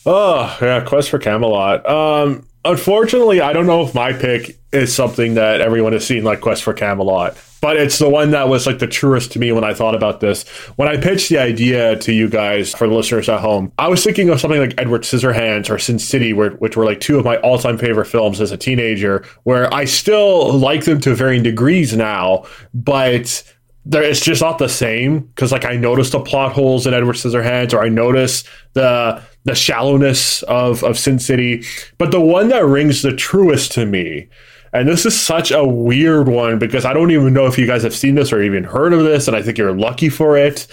oh 0.06 0.58
yeah, 0.60 0.84
Quest 0.84 1.10
for 1.10 1.18
Camelot. 1.18 1.88
Um, 1.88 2.46
unfortunately, 2.64 3.40
I 3.40 3.52
don't 3.52 3.66
know 3.66 3.82
if 3.82 3.94
my 3.94 4.12
pick 4.12 4.58
is 4.72 4.94
something 4.94 5.34
that 5.34 5.60
everyone 5.60 5.92
has 5.92 6.06
seen, 6.06 6.24
like 6.24 6.40
Quest 6.40 6.62
for 6.62 6.72
Camelot. 6.74 7.36
But 7.60 7.76
it's 7.76 7.98
the 7.98 8.08
one 8.08 8.30
that 8.30 8.48
was 8.48 8.66
like 8.66 8.78
the 8.78 8.86
truest 8.86 9.32
to 9.32 9.38
me 9.38 9.52
when 9.52 9.64
I 9.64 9.74
thought 9.74 9.94
about 9.94 10.20
this. 10.20 10.48
When 10.76 10.88
I 10.88 10.96
pitched 10.96 11.28
the 11.28 11.38
idea 11.38 11.96
to 11.96 12.12
you 12.12 12.28
guys, 12.28 12.74
for 12.74 12.88
the 12.88 12.94
listeners 12.94 13.28
at 13.28 13.40
home, 13.40 13.72
I 13.78 13.88
was 13.88 14.02
thinking 14.02 14.30
of 14.30 14.40
something 14.40 14.60
like 14.60 14.74
Edward 14.78 15.02
Scissorhands 15.02 15.68
or 15.68 15.78
Sin 15.78 15.98
City, 15.98 16.32
which 16.32 16.76
were 16.76 16.84
like 16.84 17.00
two 17.00 17.18
of 17.18 17.24
my 17.24 17.36
all-time 17.38 17.78
favorite 17.78 18.06
films 18.06 18.40
as 18.40 18.50
a 18.50 18.56
teenager. 18.56 19.24
Where 19.42 19.72
I 19.74 19.84
still 19.84 20.52
like 20.52 20.84
them 20.84 21.00
to 21.02 21.14
varying 21.14 21.42
degrees 21.42 21.94
now, 21.94 22.46
but 22.72 23.42
there 23.84 24.02
it's 24.02 24.20
just 24.20 24.42
not 24.42 24.58
the 24.58 24.68
same 24.68 25.20
because 25.20 25.52
like 25.52 25.64
I 25.64 25.76
noticed 25.76 26.12
the 26.12 26.20
plot 26.20 26.52
holes 26.52 26.86
in 26.86 26.94
Edward 26.94 27.16
Scissorhands 27.16 27.72
or 27.72 27.82
I 27.82 27.88
notice 27.88 28.44
the 28.74 29.22
the 29.44 29.54
shallowness 29.54 30.42
of 30.44 30.84
of 30.84 30.98
Sin 30.98 31.18
City. 31.18 31.64
But 31.98 32.10
the 32.10 32.20
one 32.20 32.48
that 32.48 32.64
rings 32.64 33.02
the 33.02 33.14
truest 33.14 33.72
to 33.72 33.86
me, 33.86 34.28
and 34.72 34.88
this 34.88 35.04
is 35.04 35.18
such 35.18 35.50
a 35.50 35.64
weird 35.64 36.28
one 36.28 36.58
because 36.58 36.84
I 36.84 36.92
don't 36.92 37.10
even 37.10 37.32
know 37.32 37.46
if 37.46 37.58
you 37.58 37.66
guys 37.66 37.82
have 37.82 37.94
seen 37.94 38.14
this 38.14 38.32
or 38.32 38.42
even 38.42 38.64
heard 38.64 38.92
of 38.92 39.00
this, 39.00 39.26
and 39.26 39.36
I 39.36 39.42
think 39.42 39.58
you're 39.58 39.72
lucky 39.72 40.08
for 40.08 40.36
it. 40.36 40.66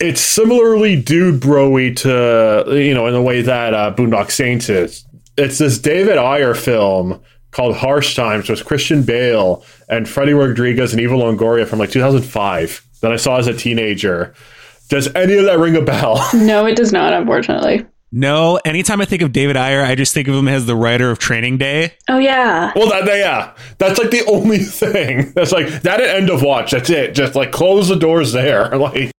It's 0.00 0.20
similarly 0.20 1.00
dude 1.00 1.40
broy 1.40 1.94
to 1.96 2.74
you 2.76 2.94
know 2.94 3.06
in 3.06 3.14
the 3.14 3.22
way 3.22 3.42
that 3.42 3.74
uh, 3.74 3.94
Boondock 3.94 4.30
Saints 4.30 4.68
is. 4.68 5.04
It's 5.36 5.58
this 5.58 5.78
David 5.78 6.18
Ayer 6.18 6.54
film 6.54 7.20
called 7.50 7.76
Harsh 7.76 8.14
Times 8.14 8.48
with 8.48 8.64
Christian 8.64 9.02
Bale 9.02 9.64
and 9.88 10.08
Freddie 10.08 10.34
Rodriguez 10.34 10.92
and 10.92 11.00
Eva 11.00 11.14
Longoria 11.14 11.66
from 11.66 11.78
like 11.78 11.90
2005 11.90 12.86
that 13.00 13.12
I 13.12 13.16
saw 13.16 13.38
as 13.38 13.46
a 13.46 13.54
teenager. 13.54 14.34
Does 14.88 15.12
any 15.14 15.34
of 15.34 15.44
that 15.44 15.58
ring 15.58 15.76
a 15.76 15.82
bell? 15.82 16.20
no, 16.34 16.66
it 16.66 16.76
does 16.76 16.92
not, 16.92 17.12
unfortunately. 17.12 17.86
No, 18.12 18.60
anytime 18.64 19.00
I 19.00 19.04
think 19.04 19.22
of 19.22 19.32
David 19.32 19.56
Ayer, 19.56 19.82
I 19.82 19.94
just 19.94 20.12
think 20.12 20.26
of 20.28 20.34
him 20.34 20.48
as 20.48 20.66
the 20.66 20.74
writer 20.76 21.10
of 21.10 21.18
Training 21.18 21.58
Day. 21.58 21.94
Oh 22.08 22.18
yeah. 22.18 22.72
well, 22.74 22.88
that, 22.88 23.06
yeah, 23.06 23.54
that's 23.78 23.98
like 23.98 24.10
the 24.10 24.24
only 24.26 24.58
thing. 24.64 25.32
That's 25.34 25.52
like 25.52 25.68
that 25.82 26.00
at 26.00 26.16
end 26.16 26.30
of 26.30 26.42
watch. 26.42 26.72
That's 26.72 26.90
it. 26.90 27.14
Just 27.14 27.34
like 27.34 27.52
close 27.52 27.88
the 27.88 27.96
doors 27.96 28.32
there. 28.32 28.70
Like 28.80 29.12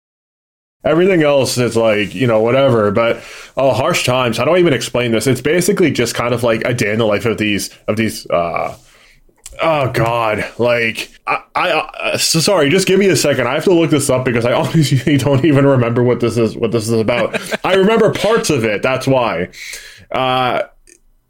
everything 0.84 1.22
else 1.22 1.60
is 1.60 1.78
like 1.78 2.16
you 2.16 2.26
know 2.28 2.42
whatever. 2.42 2.92
But 2.92 3.24
oh, 3.56 3.72
harsh 3.74 4.04
times. 4.06 4.38
How 4.38 4.46
do 4.46 4.52
I 4.52 4.58
even 4.58 4.74
explain 4.74 5.12
this? 5.12 5.28
It's 5.28 5.42
basically 5.42 5.92
just 5.92 6.16
kind 6.16 6.34
of 6.34 6.44
like 6.44 6.64
a 6.66 6.74
day 6.74 6.92
in 6.92 6.98
the 7.00 7.06
life 7.06 7.26
of 7.26 7.38
these 7.38 7.70
of 7.88 7.98
these. 7.98 8.26
uh 8.30 8.76
Oh 9.60 9.92
God! 9.92 10.46
Like 10.58 11.10
I, 11.28 11.44
I, 11.56 12.18
so 12.18 12.40
sorry. 12.40 12.70
Just 12.70 12.88
give 12.88 13.00
me 13.00 13.08
a 13.08 13.16
second. 13.16 13.48
I 13.48 13.54
have 13.54 13.64
to 13.66 13.74
look 13.74 13.90
this 13.92 14.10
up 14.10 14.26
because 14.26 14.46
I 14.46 14.54
honestly 14.54 15.18
don't 15.18 15.46
even 15.46 15.66
remember 15.66 16.04
what 16.04 16.20
this 16.20 16.38
is. 16.38 16.56
What 16.56 16.72
this 16.72 16.88
is 16.88 17.00
about. 17.00 17.40
I 17.66 17.76
remember 17.76 18.14
parts 18.14 18.50
of 18.50 18.64
it. 18.66 18.82
That's 18.82 19.08
why. 19.08 19.50
Uh, 20.12 20.64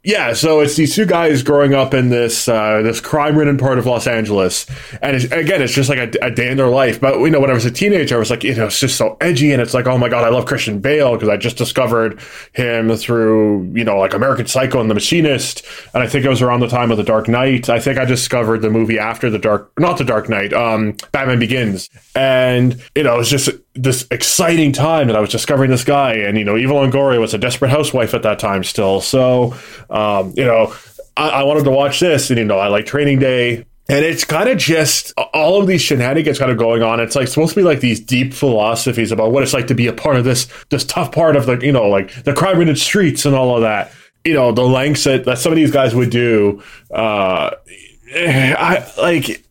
yeah, 0.04 0.32
so 0.32 0.58
it's 0.58 0.74
these 0.74 0.96
two 0.96 1.06
guys 1.06 1.44
growing 1.44 1.74
up 1.74 1.94
in 1.94 2.08
this 2.08 2.48
uh, 2.48 2.82
this 2.82 3.00
crime 3.00 3.36
ridden 3.36 3.56
part 3.56 3.78
of 3.78 3.86
Los 3.86 4.08
Angeles, 4.08 4.66
and 5.00 5.14
it's, 5.14 5.26
again, 5.26 5.62
it's 5.62 5.72
just 5.72 5.88
like 5.88 5.98
a, 5.98 6.26
a, 6.26 6.30
day 6.30 6.50
in 6.50 6.56
their 6.56 6.70
life. 6.70 7.00
But 7.00 7.20
you 7.20 7.30
know, 7.30 7.38
when 7.38 7.50
I 7.50 7.54
was 7.54 7.64
a 7.64 7.70
teenager, 7.70 8.16
I 8.16 8.18
was 8.18 8.28
like, 8.28 8.42
you 8.42 8.52
know, 8.56 8.66
it's 8.66 8.80
just 8.80 8.96
so 8.96 9.16
edgy, 9.20 9.52
and 9.52 9.62
it's 9.62 9.74
like, 9.74 9.86
oh 9.86 9.96
my 9.96 10.08
god, 10.08 10.24
I 10.24 10.30
love 10.30 10.46
Christian 10.46 10.80
Bale 10.80 11.12
because 11.12 11.28
I 11.28 11.36
just 11.36 11.56
discovered 11.56 12.20
him 12.52 12.96
through 12.96 13.70
you 13.74 13.84
know 13.84 13.96
like 13.96 14.12
American 14.12 14.46
Psycho 14.46 14.80
and 14.80 14.90
The 14.90 14.94
Machinist, 14.94 15.64
and 15.94 16.02
I 16.02 16.08
think 16.08 16.24
it 16.24 16.28
was 16.28 16.42
around 16.42 16.60
the 16.60 16.68
time 16.68 16.90
of 16.90 16.96
The 16.96 17.04
Dark 17.04 17.28
Knight. 17.28 17.68
I 17.68 17.78
think 17.78 17.96
I 17.96 18.04
discovered 18.04 18.58
the 18.58 18.70
movie 18.70 18.98
after 18.98 19.30
the 19.30 19.38
Dark, 19.38 19.70
not 19.78 19.98
The 19.98 20.04
Dark 20.04 20.28
Knight, 20.28 20.52
um, 20.52 20.96
Batman 21.12 21.38
Begins, 21.38 21.88
and 22.16 22.82
you 22.96 23.04
know, 23.04 23.20
it's 23.20 23.30
just 23.30 23.50
this 23.74 24.06
exciting 24.10 24.72
time 24.72 25.06
that 25.06 25.16
I 25.16 25.20
was 25.20 25.30
discovering 25.30 25.70
this 25.70 25.84
guy, 25.84 26.14
and 26.14 26.36
you 26.36 26.44
know, 26.44 26.56
Eva 26.56 26.72
Longoria 26.72 27.20
was 27.20 27.34
a 27.34 27.38
desperate 27.38 27.70
housewife 27.70 28.14
at 28.14 28.22
that 28.22 28.38
time 28.38 28.64
still, 28.64 29.00
so 29.00 29.54
um, 29.90 30.32
you 30.36 30.44
know, 30.44 30.74
I, 31.16 31.28
I, 31.28 31.42
wanted 31.44 31.64
to 31.64 31.70
watch 31.70 32.00
this, 32.00 32.30
and 32.30 32.38
you 32.38 32.44
know, 32.44 32.58
I 32.58 32.68
like 32.68 32.86
Training 32.86 33.18
Day. 33.18 33.66
And 33.88 34.04
it's 34.04 34.24
kind 34.24 34.48
of 34.48 34.58
just 34.58 35.12
all 35.34 35.60
of 35.60 35.66
these 35.66 35.82
shenanigans 35.82 36.38
kind 36.38 36.52
of 36.52 36.56
going 36.56 36.82
on. 36.82 37.00
It's 37.00 37.16
like 37.16 37.26
supposed 37.26 37.54
to 37.54 37.60
be 37.60 37.64
like 37.64 37.80
these 37.80 37.98
deep 37.98 38.32
philosophies 38.32 39.10
about 39.10 39.32
what 39.32 39.42
it's 39.42 39.52
like 39.52 39.66
to 39.66 39.74
be 39.74 39.88
a 39.88 39.92
part 39.92 40.16
of 40.16 40.24
this 40.24 40.48
this 40.70 40.84
tough 40.84 41.10
part 41.10 41.34
of 41.34 41.46
the 41.46 41.58
you 41.58 41.72
know 41.72 41.88
like 41.88 42.22
the 42.22 42.32
crime 42.32 42.58
ridden 42.58 42.76
streets 42.76 43.26
and 43.26 43.34
all 43.34 43.56
of 43.56 43.62
that. 43.62 43.92
You 44.24 44.34
know 44.34 44.52
the 44.52 44.62
lengths 44.62 45.04
that, 45.04 45.24
that 45.24 45.38
some 45.38 45.50
of 45.50 45.56
these 45.56 45.72
guys 45.72 45.96
would 45.96 46.10
do. 46.10 46.62
Uh, 46.90 47.50
I 48.14 48.88
like 48.98 49.44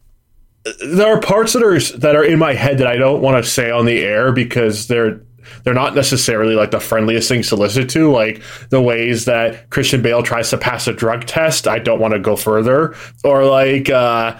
there 0.85 1.07
are 1.07 1.19
parts 1.19 1.53
that 1.53 1.63
are 1.63 1.79
that 1.97 2.15
are 2.15 2.23
in 2.23 2.39
my 2.39 2.53
head 2.53 2.77
that 2.79 2.87
I 2.87 2.97
don't 2.97 3.21
want 3.21 3.43
to 3.43 3.49
say 3.49 3.71
on 3.71 3.85
the 3.85 3.99
air 4.01 4.31
because 4.31 4.87
they're 4.87 5.21
they're 5.63 5.73
not 5.73 5.95
necessarily 5.95 6.55
like 6.55 6.71
the 6.71 6.79
friendliest 6.79 7.27
things 7.27 7.49
to 7.49 7.55
listen 7.55 7.87
to. 7.89 8.11
Like 8.11 8.41
the 8.69 8.81
ways 8.81 9.25
that 9.25 9.69
Christian 9.69 10.01
Bale 10.01 10.23
tries 10.23 10.49
to 10.51 10.57
pass 10.57 10.87
a 10.87 10.93
drug 10.93 11.25
test, 11.25 11.67
I 11.67 11.79
don't 11.79 11.99
want 11.99 12.13
to 12.13 12.19
go 12.19 12.35
further. 12.35 12.95
Or 13.23 13.45
like, 13.45 13.89
uh, 13.89 14.37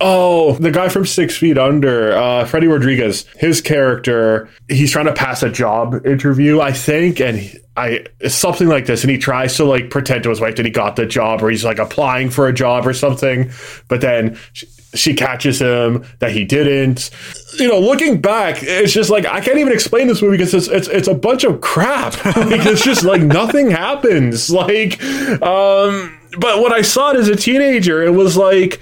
Oh, 0.00 0.52
the 0.54 0.70
guy 0.70 0.88
from 0.88 1.04
Six 1.04 1.36
Feet 1.36 1.58
Under, 1.58 2.12
uh, 2.12 2.44
Freddie 2.44 2.68
Rodriguez, 2.68 3.26
his 3.36 3.60
character, 3.60 4.48
he's 4.68 4.92
trying 4.92 5.06
to 5.06 5.12
pass 5.12 5.42
a 5.42 5.50
job 5.50 6.06
interview, 6.06 6.60
I 6.60 6.72
think, 6.72 7.20
and 7.20 7.58
I 7.76 8.06
something 8.28 8.68
like 8.68 8.86
this, 8.86 9.02
and 9.02 9.10
he 9.10 9.18
tries 9.18 9.56
to 9.56 9.64
like 9.64 9.90
pretend 9.90 10.22
to 10.22 10.30
his 10.30 10.40
wife 10.40 10.54
that 10.56 10.66
he 10.66 10.70
got 10.70 10.94
the 10.94 11.04
job, 11.04 11.42
or 11.42 11.50
he's 11.50 11.64
like 11.64 11.78
applying 11.78 12.30
for 12.30 12.46
a 12.46 12.52
job 12.52 12.86
or 12.86 12.92
something, 12.92 13.50
but 13.88 14.00
then 14.00 14.38
she, 14.52 14.68
she 14.94 15.14
catches 15.14 15.60
him 15.60 16.04
that 16.18 16.32
he 16.32 16.44
didn't. 16.44 17.10
You 17.58 17.68
know, 17.68 17.80
looking 17.80 18.20
back, 18.20 18.62
it's 18.62 18.92
just 18.92 19.10
like 19.10 19.26
I 19.26 19.40
can't 19.40 19.58
even 19.58 19.72
explain 19.72 20.06
this 20.06 20.22
movie 20.22 20.36
because 20.36 20.54
it's 20.54 20.68
it's, 20.68 20.88
it's 20.88 21.08
a 21.08 21.14
bunch 21.14 21.44
of 21.44 21.60
crap. 21.60 22.24
like, 22.24 22.66
it's 22.66 22.84
just 22.84 23.04
like 23.04 23.22
nothing 23.22 23.70
happens. 23.70 24.50
Like, 24.62 25.02
um, 25.42 26.20
but 26.38 26.62
when 26.62 26.72
I 26.72 26.82
saw 26.82 27.10
it 27.10 27.16
as 27.16 27.28
a 27.28 27.34
teenager, 27.34 28.02
it 28.02 28.10
was 28.10 28.36
like 28.36 28.80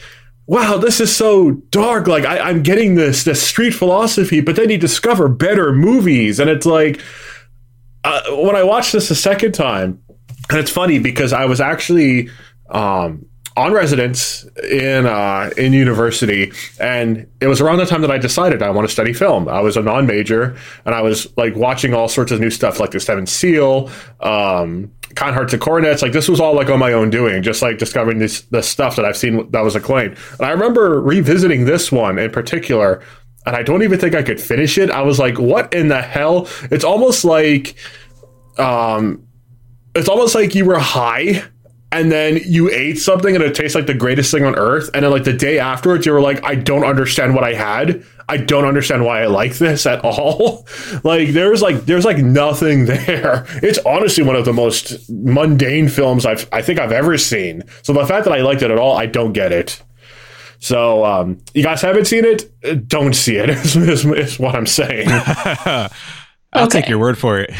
wow, 0.50 0.78
this 0.78 1.00
is 1.00 1.14
so 1.14 1.52
dark. 1.70 2.08
Like 2.08 2.24
I, 2.24 2.50
am 2.50 2.64
getting 2.64 2.96
this 2.96 3.22
this 3.22 3.40
street 3.40 3.70
philosophy, 3.70 4.40
but 4.40 4.56
then 4.56 4.68
you 4.68 4.78
discover 4.78 5.28
better 5.28 5.72
movies, 5.72 6.40
and 6.40 6.50
it's 6.50 6.66
like 6.66 7.00
uh, 8.02 8.22
when 8.30 8.56
I 8.56 8.64
watched 8.64 8.92
this 8.92 9.10
a 9.12 9.14
second 9.14 9.52
time, 9.52 10.02
and 10.50 10.58
it's 10.58 10.70
funny 10.70 10.98
because 10.98 11.32
I 11.32 11.44
was 11.44 11.60
actually 11.60 12.30
um, 12.68 13.26
on 13.60 13.74
residence 13.74 14.46
in 14.70 15.04
uh, 15.04 15.50
in 15.58 15.74
university, 15.74 16.50
and 16.80 17.26
it 17.40 17.46
was 17.46 17.60
around 17.60 17.76
the 17.76 17.84
time 17.84 18.00
that 18.00 18.10
I 18.10 18.16
decided 18.16 18.62
I 18.62 18.70
want 18.70 18.88
to 18.88 18.92
study 18.92 19.12
film. 19.12 19.48
I 19.48 19.60
was 19.60 19.76
a 19.76 19.82
non 19.82 20.06
major, 20.06 20.56
and 20.86 20.94
I 20.94 21.02
was 21.02 21.36
like 21.36 21.54
watching 21.54 21.92
all 21.92 22.08
sorts 22.08 22.32
of 22.32 22.40
new 22.40 22.50
stuff, 22.50 22.80
like 22.80 22.92
the 22.92 23.00
Seventh 23.00 23.28
Seal. 23.28 23.90
Um, 24.20 24.92
Kind 25.16 25.34
Hearts 25.34 25.52
and 25.52 25.60
Coronets. 25.60 26.02
Like 26.02 26.12
this 26.12 26.28
was 26.28 26.38
all 26.38 26.54
like 26.54 26.70
on 26.70 26.78
my 26.78 26.92
own 26.92 27.10
doing, 27.10 27.42
just 27.42 27.62
like 27.62 27.78
discovering 27.78 28.20
this 28.20 28.42
the 28.42 28.62
stuff 28.62 28.94
that 28.96 29.04
I've 29.04 29.16
seen 29.16 29.50
that 29.50 29.62
was 29.62 29.74
acclaimed. 29.74 30.16
And 30.38 30.46
I 30.46 30.50
remember 30.50 31.00
revisiting 31.00 31.64
this 31.64 31.90
one 31.90 32.16
in 32.18 32.30
particular, 32.30 33.02
and 33.44 33.56
I 33.56 33.62
don't 33.64 33.82
even 33.82 33.98
think 33.98 34.14
I 34.14 34.22
could 34.22 34.40
finish 34.40 34.78
it. 34.78 34.88
I 34.88 35.02
was 35.02 35.18
like, 35.18 35.38
what 35.38 35.74
in 35.74 35.88
the 35.88 36.00
hell? 36.00 36.48
It's 36.70 36.84
almost 36.84 37.24
like 37.24 37.74
um 38.56 39.26
it's 39.96 40.08
almost 40.08 40.34
like 40.36 40.54
you 40.54 40.64
were 40.64 40.78
high 40.78 41.42
and 41.92 42.12
then 42.12 42.38
you 42.44 42.70
ate 42.70 42.98
something 42.98 43.34
and 43.34 43.42
it 43.44 43.54
tastes 43.54 43.74
like 43.74 43.86
the 43.86 43.94
greatest 43.94 44.30
thing 44.30 44.44
on 44.44 44.54
earth 44.56 44.88
and 44.94 45.04
then 45.04 45.10
like 45.10 45.24
the 45.24 45.32
day 45.32 45.58
afterwards 45.58 46.06
you 46.06 46.12
were 46.12 46.20
like 46.20 46.42
i 46.44 46.54
don't 46.54 46.84
understand 46.84 47.34
what 47.34 47.44
i 47.44 47.52
had. 47.54 48.04
I 48.28 48.36
don't 48.36 48.64
understand 48.64 49.04
why 49.04 49.22
i 49.22 49.26
like 49.26 49.54
this 49.58 49.86
at 49.86 50.04
all. 50.04 50.66
Like 51.02 51.30
there's 51.30 51.62
like 51.62 51.84
there's 51.86 52.04
like 52.04 52.18
nothing 52.18 52.84
there. 52.92 53.44
It's 53.62 53.78
honestly 53.84 54.22
one 54.22 54.36
of 54.36 54.44
the 54.44 54.52
most 54.52 55.10
mundane 55.10 55.88
films 55.88 56.24
i've 56.26 56.48
i 56.52 56.62
think 56.62 56.78
i've 56.78 56.92
ever 56.92 57.18
seen. 57.18 57.64
So 57.82 57.92
the 57.92 58.06
fact 58.06 58.24
that 58.26 58.32
i 58.32 58.40
liked 58.42 58.62
it 58.62 58.70
at 58.70 58.78
all 58.78 58.96
i 58.96 59.06
don't 59.06 59.32
get 59.32 59.50
it. 59.52 59.82
So 60.62 61.04
um, 61.06 61.38
you 61.54 61.62
guys 61.62 61.80
haven't 61.80 62.04
seen 62.04 62.24
it? 62.26 62.86
Don't 62.86 63.14
see 63.14 63.36
it 63.36 63.48
is, 63.50 63.74
is, 63.76 64.04
is 64.04 64.38
what 64.38 64.54
i'm 64.54 64.66
saying. 64.66 65.08
I'll 65.08 65.90
Okay. 66.66 66.80
take 66.80 66.88
your 66.88 66.98
word 66.98 67.16
for 67.18 67.38
it. 67.40 67.50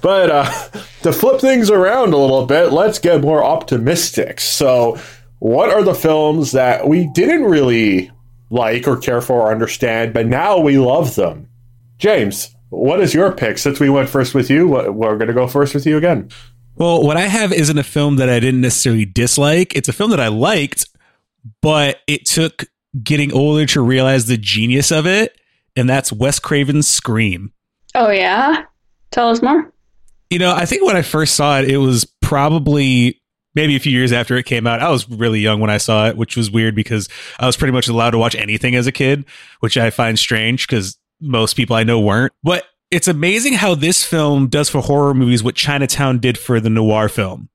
But 0.00 0.30
uh, 0.30 0.68
to 1.02 1.12
flip 1.12 1.40
things 1.40 1.70
around 1.70 2.12
a 2.12 2.18
little 2.18 2.46
bit, 2.46 2.72
let's 2.72 2.98
get 2.98 3.20
more 3.20 3.44
optimistic. 3.44 4.40
So, 4.40 4.98
what 5.38 5.70
are 5.70 5.82
the 5.82 5.94
films 5.94 6.52
that 6.52 6.88
we 6.88 7.06
didn't 7.14 7.44
really 7.44 8.10
like 8.50 8.88
or 8.88 8.96
care 8.96 9.20
for 9.20 9.42
or 9.42 9.52
understand, 9.52 10.12
but 10.12 10.26
now 10.26 10.58
we 10.58 10.78
love 10.78 11.14
them? 11.14 11.48
James, 11.98 12.54
what 12.70 13.00
is 13.00 13.14
your 13.14 13.32
pick? 13.32 13.58
Since 13.58 13.80
we 13.80 13.90
went 13.90 14.08
first 14.08 14.34
with 14.34 14.50
you, 14.50 14.68
we're 14.68 15.16
going 15.16 15.28
to 15.28 15.34
go 15.34 15.46
first 15.46 15.74
with 15.74 15.86
you 15.86 15.96
again. 15.96 16.30
Well, 16.76 17.02
what 17.02 17.16
I 17.16 17.22
have 17.22 17.52
isn't 17.52 17.78
a 17.78 17.82
film 17.82 18.16
that 18.16 18.28
I 18.28 18.38
didn't 18.38 18.60
necessarily 18.60 19.04
dislike. 19.04 19.74
It's 19.74 19.88
a 19.88 19.92
film 19.92 20.10
that 20.10 20.20
I 20.20 20.28
liked, 20.28 20.86
but 21.60 21.98
it 22.06 22.24
took 22.24 22.66
getting 23.02 23.32
older 23.32 23.66
to 23.66 23.82
realize 23.82 24.26
the 24.26 24.36
genius 24.36 24.92
of 24.92 25.06
it, 25.06 25.36
and 25.76 25.88
that's 25.88 26.12
Wes 26.12 26.38
Craven's 26.38 26.86
Scream. 26.86 27.52
Oh 27.94 28.10
yeah, 28.10 28.64
tell 29.10 29.30
us 29.30 29.42
more. 29.42 29.72
You 30.30 30.38
know, 30.38 30.52
I 30.52 30.66
think 30.66 30.84
when 30.84 30.96
I 30.96 31.02
first 31.02 31.34
saw 31.34 31.58
it, 31.58 31.70
it 31.70 31.78
was 31.78 32.04
probably 32.20 33.20
maybe 33.54 33.74
a 33.76 33.80
few 33.80 33.92
years 33.92 34.12
after 34.12 34.36
it 34.36 34.44
came 34.44 34.66
out. 34.66 34.80
I 34.80 34.90
was 34.90 35.08
really 35.08 35.40
young 35.40 35.60
when 35.60 35.70
I 35.70 35.78
saw 35.78 36.06
it, 36.08 36.16
which 36.16 36.36
was 36.36 36.50
weird 36.50 36.74
because 36.74 37.08
I 37.40 37.46
was 37.46 37.56
pretty 37.56 37.72
much 37.72 37.88
allowed 37.88 38.10
to 38.10 38.18
watch 38.18 38.34
anything 38.34 38.74
as 38.74 38.86
a 38.86 38.92
kid, 38.92 39.24
which 39.60 39.76
I 39.76 39.90
find 39.90 40.18
strange 40.18 40.66
because 40.66 40.98
most 41.20 41.54
people 41.54 41.74
I 41.74 41.82
know 41.82 41.98
weren't. 41.98 42.32
But 42.42 42.64
it's 42.90 43.08
amazing 43.08 43.54
how 43.54 43.74
this 43.74 44.04
film 44.04 44.48
does 44.48 44.68
for 44.68 44.80
horror 44.80 45.14
movies 45.14 45.42
what 45.42 45.54
Chinatown 45.54 46.18
did 46.18 46.38
for 46.38 46.60
the 46.60 46.70
noir 46.70 47.08
film. 47.08 47.48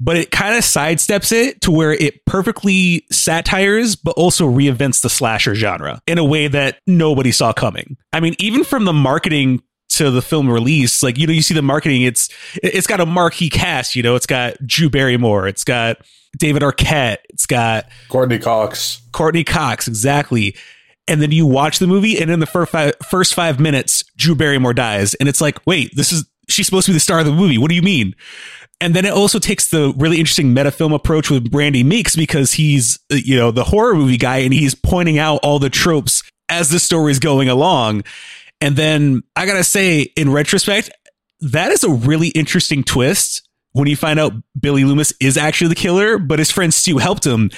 But 0.00 0.16
it 0.16 0.30
kind 0.30 0.54
of 0.54 0.62
sidesteps 0.62 1.32
it 1.32 1.60
to 1.62 1.72
where 1.72 1.92
it 1.92 2.24
perfectly 2.24 3.04
satires, 3.10 3.96
but 3.96 4.12
also 4.12 4.48
reinvents 4.48 5.02
the 5.02 5.10
slasher 5.10 5.56
genre 5.56 6.00
in 6.06 6.18
a 6.18 6.24
way 6.24 6.46
that 6.46 6.78
nobody 6.86 7.32
saw 7.32 7.52
coming. 7.52 7.96
I 8.12 8.20
mean, 8.20 8.36
even 8.38 8.62
from 8.62 8.84
the 8.84 8.92
marketing 8.92 9.60
to 9.98 10.10
the 10.10 10.22
film 10.22 10.50
release, 10.50 11.02
like 11.02 11.18
you 11.18 11.26
know, 11.26 11.32
you 11.32 11.42
see 11.42 11.54
the 11.54 11.62
marketing. 11.62 12.02
It's 12.02 12.28
it's 12.62 12.86
got 12.86 13.00
a 13.00 13.06
marquee 13.06 13.50
cast. 13.50 13.94
You 13.94 14.02
know, 14.02 14.16
it's 14.16 14.26
got 14.26 14.54
Drew 14.66 14.90
Barrymore. 14.90 15.46
It's 15.46 15.64
got 15.64 15.98
David 16.38 16.62
Arquette. 16.62 17.18
It's 17.30 17.46
got 17.46 17.86
Courteney 18.08 18.38
Cox. 18.38 19.02
Courteney 19.12 19.44
Cox, 19.44 19.86
exactly 19.86 20.54
and 21.08 21.22
then 21.22 21.32
you 21.32 21.46
watch 21.46 21.78
the 21.78 21.86
movie, 21.86 22.20
and 22.20 22.30
in 22.30 22.38
the 22.38 22.46
first 22.46 22.70
five, 22.70 22.94
first 23.08 23.34
five 23.34 23.58
minutes, 23.58 24.04
Drew 24.16 24.34
Barrymore 24.34 24.74
dies, 24.74 25.14
and 25.14 25.28
it's 25.28 25.40
like, 25.40 25.58
wait, 25.66 25.90
this 25.96 26.12
is 26.12 26.28
she's 26.48 26.66
supposed 26.66 26.86
to 26.86 26.92
be 26.92 26.94
the 26.94 27.00
star 27.00 27.20
of 27.20 27.26
the 27.26 27.32
movie. 27.32 27.58
What 27.58 27.70
do 27.70 27.74
you 27.74 27.82
mean? 27.82 28.14
And 28.80 28.94
then 28.94 29.04
it 29.04 29.12
also 29.12 29.38
takes 29.38 29.70
the 29.70 29.92
really 29.96 30.18
interesting 30.18 30.54
meta 30.54 30.70
film 30.70 30.92
approach 30.92 31.30
with 31.30 31.52
Randy 31.52 31.82
Meeks 31.82 32.14
because 32.14 32.52
he's 32.52 32.98
you 33.10 33.36
know 33.36 33.50
the 33.50 33.64
horror 33.64 33.94
movie 33.94 34.18
guy, 34.18 34.38
and 34.38 34.52
he's 34.52 34.74
pointing 34.74 35.18
out 35.18 35.40
all 35.42 35.58
the 35.58 35.70
tropes 35.70 36.22
as 36.48 36.70
the 36.70 36.78
story's 36.78 37.18
going 37.18 37.48
along. 37.48 38.04
And 38.60 38.76
then 38.76 39.22
I 39.36 39.46
gotta 39.46 39.64
say, 39.64 40.02
in 40.16 40.32
retrospect, 40.32 40.90
that 41.40 41.70
is 41.70 41.84
a 41.84 41.90
really 41.90 42.28
interesting 42.28 42.82
twist 42.82 43.48
when 43.72 43.86
you 43.88 43.96
find 43.96 44.18
out 44.18 44.32
Billy 44.58 44.84
Loomis 44.84 45.12
is 45.20 45.36
actually 45.36 45.68
the 45.68 45.74
killer, 45.76 46.18
but 46.18 46.38
his 46.38 46.50
friend 46.50 46.74
Stu 46.74 46.98
helped 46.98 47.24
him. 47.24 47.50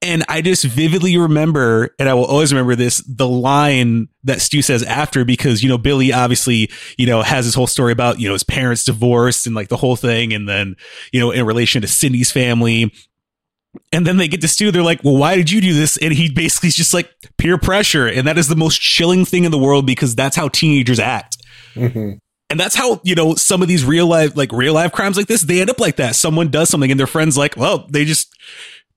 And 0.00 0.24
I 0.28 0.42
just 0.42 0.64
vividly 0.64 1.18
remember, 1.18 1.94
and 1.98 2.08
I 2.08 2.14
will 2.14 2.24
always 2.24 2.52
remember 2.52 2.76
this, 2.76 2.98
the 2.98 3.28
line 3.28 4.06
that 4.22 4.40
Stu 4.40 4.62
says 4.62 4.84
after, 4.84 5.24
because, 5.24 5.60
you 5.62 5.68
know, 5.68 5.76
Billy 5.76 6.12
obviously, 6.12 6.70
you 6.96 7.06
know, 7.06 7.20
has 7.20 7.44
his 7.44 7.56
whole 7.56 7.66
story 7.66 7.90
about, 7.90 8.20
you 8.20 8.28
know, 8.28 8.34
his 8.34 8.44
parents 8.44 8.84
divorced 8.84 9.46
and 9.46 9.56
like 9.56 9.68
the 9.68 9.76
whole 9.76 9.96
thing. 9.96 10.32
And 10.32 10.48
then, 10.48 10.76
you 11.12 11.18
know, 11.18 11.32
in 11.32 11.44
relation 11.44 11.82
to 11.82 11.88
Cindy's 11.88 12.30
family. 12.30 12.92
And 13.92 14.06
then 14.06 14.16
they 14.16 14.28
get 14.28 14.40
to 14.42 14.48
Stu, 14.48 14.70
they're 14.70 14.82
like, 14.82 15.02
well, 15.02 15.16
why 15.16 15.36
did 15.36 15.50
you 15.50 15.60
do 15.60 15.74
this? 15.74 15.96
And 15.96 16.12
he 16.12 16.30
basically 16.30 16.68
is 16.68 16.76
just 16.76 16.94
like 16.94 17.10
peer 17.36 17.58
pressure. 17.58 18.06
And 18.06 18.26
that 18.26 18.38
is 18.38 18.48
the 18.48 18.56
most 18.56 18.80
chilling 18.80 19.24
thing 19.24 19.44
in 19.44 19.50
the 19.50 19.58
world 19.58 19.86
because 19.86 20.14
that's 20.14 20.36
how 20.36 20.48
teenagers 20.48 21.00
act. 21.00 21.38
Mm-hmm. 21.74 22.18
And 22.50 22.58
that's 22.58 22.74
how, 22.74 23.00
you 23.04 23.14
know, 23.14 23.34
some 23.34 23.60
of 23.60 23.68
these 23.68 23.84
real 23.84 24.06
life, 24.06 24.36
like 24.36 24.52
real 24.52 24.74
life 24.74 24.92
crimes 24.92 25.16
like 25.16 25.26
this, 25.26 25.42
they 25.42 25.60
end 25.60 25.70
up 25.70 25.80
like 25.80 25.96
that. 25.96 26.16
Someone 26.16 26.48
does 26.48 26.70
something 26.70 26.90
and 26.90 26.98
their 26.98 27.06
friend's 27.06 27.36
like, 27.36 27.56
well, 27.56 27.86
they 27.90 28.04
just, 28.04 28.34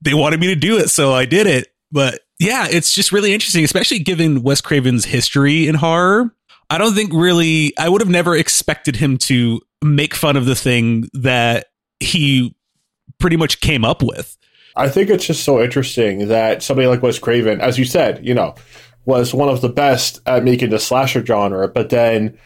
they 0.00 0.14
wanted 0.14 0.40
me 0.40 0.48
to 0.48 0.56
do 0.56 0.78
it, 0.78 0.88
so 0.88 1.12
I 1.12 1.26
did 1.26 1.46
it. 1.46 1.68
But 1.90 2.20
yeah, 2.38 2.66
it's 2.70 2.92
just 2.92 3.12
really 3.12 3.34
interesting, 3.34 3.62
especially 3.62 3.98
given 3.98 4.42
Wes 4.42 4.60
Craven's 4.60 5.04
history 5.04 5.68
in 5.68 5.74
horror. 5.74 6.34
I 6.70 6.78
don't 6.78 6.94
think 6.94 7.12
really, 7.12 7.76
I 7.78 7.88
would 7.90 8.00
have 8.00 8.08
never 8.08 8.34
expected 8.34 8.96
him 8.96 9.18
to 9.18 9.60
make 9.84 10.14
fun 10.14 10.36
of 10.36 10.46
the 10.46 10.54
thing 10.54 11.08
that 11.12 11.66
he 12.00 12.56
pretty 13.18 13.36
much 13.36 13.60
came 13.60 13.84
up 13.84 14.02
with. 14.02 14.36
I 14.76 14.88
think 14.88 15.10
it's 15.10 15.26
just 15.26 15.44
so 15.44 15.62
interesting 15.62 16.28
that 16.28 16.62
somebody 16.62 16.88
like 16.88 17.02
Wes 17.02 17.18
Craven, 17.18 17.60
as 17.60 17.78
you 17.78 17.84
said, 17.84 18.24
you 18.26 18.34
know, 18.34 18.54
was 19.04 19.34
one 19.34 19.48
of 19.48 19.60
the 19.60 19.68
best 19.68 20.20
at 20.26 20.44
making 20.44 20.70
the 20.70 20.78
slasher 20.78 21.24
genre, 21.24 21.68
but 21.68 21.90
then 21.90 22.38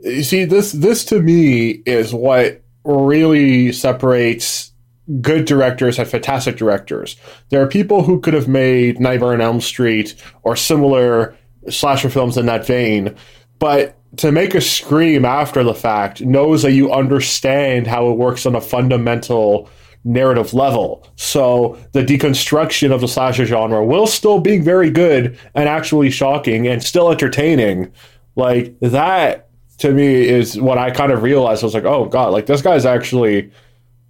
you 0.00 0.22
see 0.22 0.44
this 0.44 0.72
this 0.72 1.04
to 1.06 1.20
me 1.20 1.82
is 1.86 2.12
what 2.12 2.62
really 2.84 3.72
separates 3.72 4.72
good 5.20 5.44
directors 5.44 5.98
and 5.98 6.08
fantastic 6.08 6.56
directors. 6.56 7.16
There 7.50 7.62
are 7.62 7.68
people 7.68 8.02
who 8.02 8.20
could 8.20 8.34
have 8.34 8.48
made 8.48 9.00
Nightmare 9.00 9.32
on 9.32 9.40
Elm 9.40 9.60
Street 9.60 10.14
or 10.42 10.56
similar 10.56 11.36
slasher 11.68 12.10
films 12.10 12.36
in 12.36 12.46
that 12.46 12.66
vein, 12.66 13.14
but 13.58 13.96
to 14.18 14.30
make 14.30 14.54
a 14.54 14.60
scream 14.60 15.24
after 15.24 15.64
the 15.64 15.74
fact 15.74 16.20
knows 16.20 16.62
that 16.62 16.72
you 16.72 16.92
understand 16.92 17.86
how 17.86 18.10
it 18.10 18.18
works 18.18 18.44
on 18.44 18.54
a 18.54 18.60
fundamental 18.60 19.68
narrative 20.04 20.52
level. 20.52 21.06
So 21.16 21.78
the 21.92 22.04
deconstruction 22.04 22.92
of 22.92 23.00
the 23.00 23.08
slasher 23.08 23.46
genre 23.46 23.84
will 23.84 24.06
still 24.06 24.40
be 24.40 24.58
very 24.58 24.90
good 24.90 25.38
and 25.54 25.68
actually 25.68 26.10
shocking 26.10 26.66
and 26.66 26.82
still 26.82 27.10
entertaining. 27.10 27.92
Like 28.36 28.78
that 28.80 29.48
to 29.78 29.92
me 29.92 30.28
is 30.28 30.60
what 30.60 30.78
I 30.78 30.90
kind 30.90 31.12
of 31.12 31.22
realized. 31.22 31.62
I 31.62 31.66
was 31.66 31.74
like, 31.74 31.84
oh 31.84 32.06
god, 32.06 32.32
like 32.32 32.46
this 32.46 32.62
guy's 32.62 32.86
actually 32.86 33.50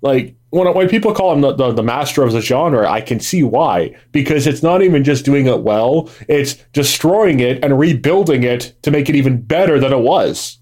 like 0.00 0.34
when, 0.50 0.72
when 0.74 0.88
people 0.88 1.14
call 1.14 1.32
him 1.32 1.40
the, 1.40 1.54
the, 1.54 1.72
the, 1.72 1.82
master 1.82 2.22
of 2.22 2.32
the 2.32 2.40
genre, 2.40 2.90
I 2.90 3.00
can 3.00 3.20
see 3.20 3.42
why. 3.42 3.96
Because 4.12 4.46
it's 4.46 4.62
not 4.62 4.82
even 4.82 5.02
just 5.04 5.24
doing 5.24 5.46
it 5.46 5.62
well, 5.62 6.10
it's 6.28 6.54
destroying 6.72 7.40
it 7.40 7.64
and 7.64 7.78
rebuilding 7.78 8.42
it 8.42 8.74
to 8.82 8.90
make 8.90 9.08
it 9.08 9.16
even 9.16 9.40
better 9.40 9.80
than 9.80 9.92
it 9.92 10.00
was 10.00 10.58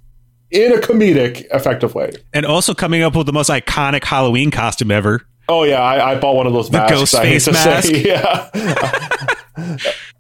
in 0.51 0.73
a 0.73 0.77
comedic, 0.79 1.47
effective 1.53 1.95
way. 1.95 2.11
And 2.33 2.45
also 2.47 2.75
coming 2.75 3.03
up 3.03 3.15
with 3.17 3.27
the 3.27 3.33
most 3.33 3.51
iconic 3.51 4.05
Halloween 4.05 4.51
costume 4.51 4.91
ever. 4.91 5.27
Oh, 5.49 5.65
yeah. 5.65 5.81
I, 5.81 6.13
I 6.13 6.19
bought 6.21 6.37
one 6.37 6.47
of 6.47 6.53
those 6.53 6.71
the 6.71 6.79
masks. 6.79 6.97
ghost 6.97 7.17
face 7.17 7.47
mask. 7.53 7.89
Say, 7.89 8.03
yeah. 8.03 8.51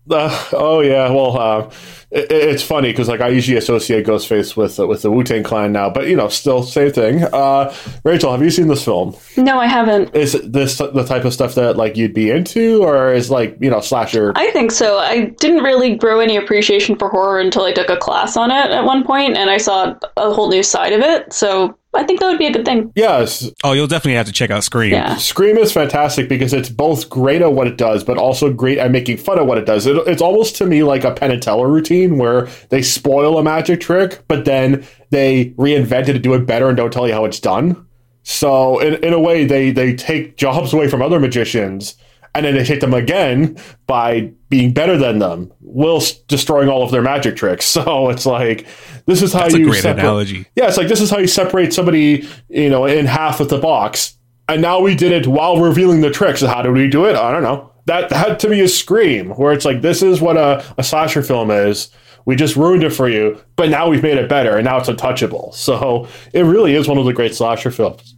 uh, 0.08 0.44
oh, 0.52 0.80
yeah. 0.80 1.10
Well, 1.10 1.36
uh, 1.38 1.70
it, 2.10 2.30
it's 2.30 2.62
funny 2.62 2.90
because 2.90 3.08
like 3.08 3.20
I 3.20 3.28
usually 3.28 3.56
associate 3.56 4.06
Ghostface 4.06 4.56
with 4.56 4.78
uh, 4.80 4.86
with 4.86 5.02
the 5.02 5.10
Wu 5.10 5.22
Tang 5.22 5.42
Clan 5.42 5.72
now, 5.72 5.90
but 5.90 6.08
you 6.08 6.16
know, 6.16 6.28
still 6.28 6.62
same 6.62 6.92
thing. 6.92 7.24
Uh, 7.24 7.74
Rachael, 8.04 8.32
have 8.32 8.42
you 8.42 8.50
seen 8.50 8.68
this 8.68 8.84
film? 8.84 9.14
No, 9.36 9.58
I 9.58 9.66
haven't. 9.66 10.14
Is 10.14 10.32
this 10.44 10.78
the 10.78 11.04
type 11.04 11.24
of 11.24 11.32
stuff 11.32 11.54
that 11.54 11.76
like 11.76 11.96
you'd 11.96 12.14
be 12.14 12.30
into, 12.30 12.82
or 12.82 13.12
is 13.12 13.30
like 13.30 13.56
you 13.60 13.70
know 13.70 13.80
slasher? 13.80 14.32
I 14.36 14.50
think 14.50 14.72
so. 14.72 14.98
I 14.98 15.26
didn't 15.38 15.62
really 15.62 15.96
grow 15.96 16.20
any 16.20 16.36
appreciation 16.36 16.96
for 16.96 17.08
horror 17.08 17.40
until 17.40 17.64
I 17.64 17.72
took 17.72 17.90
a 17.90 17.96
class 17.96 18.36
on 18.36 18.50
it 18.50 18.70
at 18.70 18.84
one 18.84 19.04
point, 19.04 19.36
and 19.36 19.50
I 19.50 19.58
saw 19.58 19.94
a 20.16 20.32
whole 20.32 20.48
new 20.48 20.62
side 20.62 20.92
of 20.92 21.00
it. 21.00 21.32
So 21.32 21.76
I 21.92 22.05
think 22.05 22.20
that 22.20 22.29
would 22.29 22.38
be 22.38 22.46
a 22.46 22.53
good 22.53 22.64
thing. 22.64 22.92
Yes. 22.94 23.50
Oh, 23.64 23.72
you'll 23.72 23.88
definitely 23.88 24.14
have 24.14 24.26
to 24.26 24.33
check 24.33 24.50
out 24.50 24.62
Scream. 24.62 24.92
Yeah. 24.92 25.16
Scream 25.16 25.57
is 25.59 25.72
fantastic 25.72 26.29
because 26.29 26.53
it's 26.53 26.68
both 26.68 27.11
great 27.11 27.42
at 27.42 27.53
what 27.53 27.66
it 27.66 27.76
does, 27.76 28.05
but 28.05 28.16
also 28.16 28.53
great 28.53 28.79
at 28.79 28.92
making 28.92 29.16
fun 29.16 29.40
of 29.40 29.46
what 29.46 29.59
it 29.59 29.66
does. 29.66 29.87
It, 29.87 29.96
it's 30.07 30.22
almost 30.22 30.55
to 30.57 30.66
me 30.66 30.85
like 30.85 31.03
a 31.03 31.12
Penn 31.12 31.33
and 31.33 31.42
Teller 31.42 31.68
routine 31.68 32.16
where 32.16 32.48
they 32.68 32.81
spoil 32.81 33.38
a 33.38 33.42
magic 33.42 33.81
trick, 33.81 34.22
but 34.29 34.44
then 34.44 34.87
they 35.11 35.46
reinvent 35.50 36.09
it 36.09 36.12
to 36.12 36.20
do 36.20 36.35
it 36.35 36.46
better 36.46 36.68
and 36.68 36.76
don't 36.76 36.92
tell 36.92 37.09
you 37.09 37.14
how 37.14 37.24
it's 37.24 37.40
done. 37.40 37.87
So 38.22 38.79
in, 38.79 39.03
in 39.03 39.12
a 39.12 39.20
way, 39.20 39.44
they 39.44 39.72
they 39.72 39.94
take 39.94 40.37
jobs 40.37 40.72
away 40.72 40.88
from 40.88 41.03
other 41.03 41.18
magicians 41.18 41.96
and 42.35 42.45
then 42.45 42.55
they 42.55 42.64
hit 42.64 42.81
them 42.81 42.95
again 42.95 43.57
by 43.87 44.33
being 44.49 44.73
better 44.73 44.97
than 44.97 45.19
them, 45.19 45.53
whilst 45.61 46.27
destroying 46.29 46.69
all 46.69 46.83
of 46.83 46.90
their 46.90 47.03
magic 47.03 47.37
tricks. 47.37 47.66
So 47.81 48.11
it's 48.11 48.27
like 48.27 48.66
this 49.07 49.23
is 49.23 49.33
how 49.33 49.40
That's 49.40 49.55
you 49.55 49.66
a 49.66 49.71
great 49.71 49.83
separ- 49.83 50.01
analogy. 50.01 50.47
Yeah, 50.57 50.69
it's 50.69 50.77
like 50.77 50.88
this 50.88 51.01
is 51.01 51.11
how 51.11 51.19
you 51.19 51.27
separate 51.27 51.73
somebody, 51.73 52.29
you 52.49 52.69
know, 52.71 52.85
in 52.87 53.07
half 53.07 53.40
with 53.40 53.51
the 53.51 53.59
box. 53.59 54.16
And 54.49 54.61
now 54.62 54.81
we 54.81 54.95
did 54.95 55.12
it 55.12 55.27
while 55.29 55.61
revealing 55.61 56.01
the 56.01 56.11
tricks. 56.11 56.40
How 56.40 56.62
did 56.62 56.73
we 56.73 56.88
do 56.88 57.05
it? 57.07 57.14
I 57.16 57.31
don't 57.33 57.43
know. 57.43 57.73
That 57.87 58.11
that 58.11 58.38
to 58.40 58.49
me 58.49 58.61
is 58.61 58.77
Scream, 58.77 59.31
where 59.31 59.53
it's 59.53 59.64
like 59.64 59.81
this 59.81 60.03
is 60.03 60.21
what 60.21 60.37
a, 60.37 60.64
a 60.77 60.83
slasher 60.85 61.23
film 61.23 61.51
is. 61.51 61.90
We 62.27 62.37
just 62.37 62.55
ruined 62.55 62.85
it 62.85 62.90
for 62.90 63.09
you, 63.09 63.40
but 63.57 63.71
now 63.71 63.88
we've 63.88 64.03
made 64.03 64.19
it 64.19 64.29
better, 64.29 64.57
and 64.57 64.64
now 64.64 64.79
it's 64.79 64.88
untouchable. 64.88 65.53
So 65.53 66.07
it 66.35 66.43
really 66.43 66.75
is 66.75 66.87
one 66.87 66.99
of 66.99 67.05
the 67.07 67.12
great 67.14 67.35
slasher 67.35 67.71
films, 67.71 68.14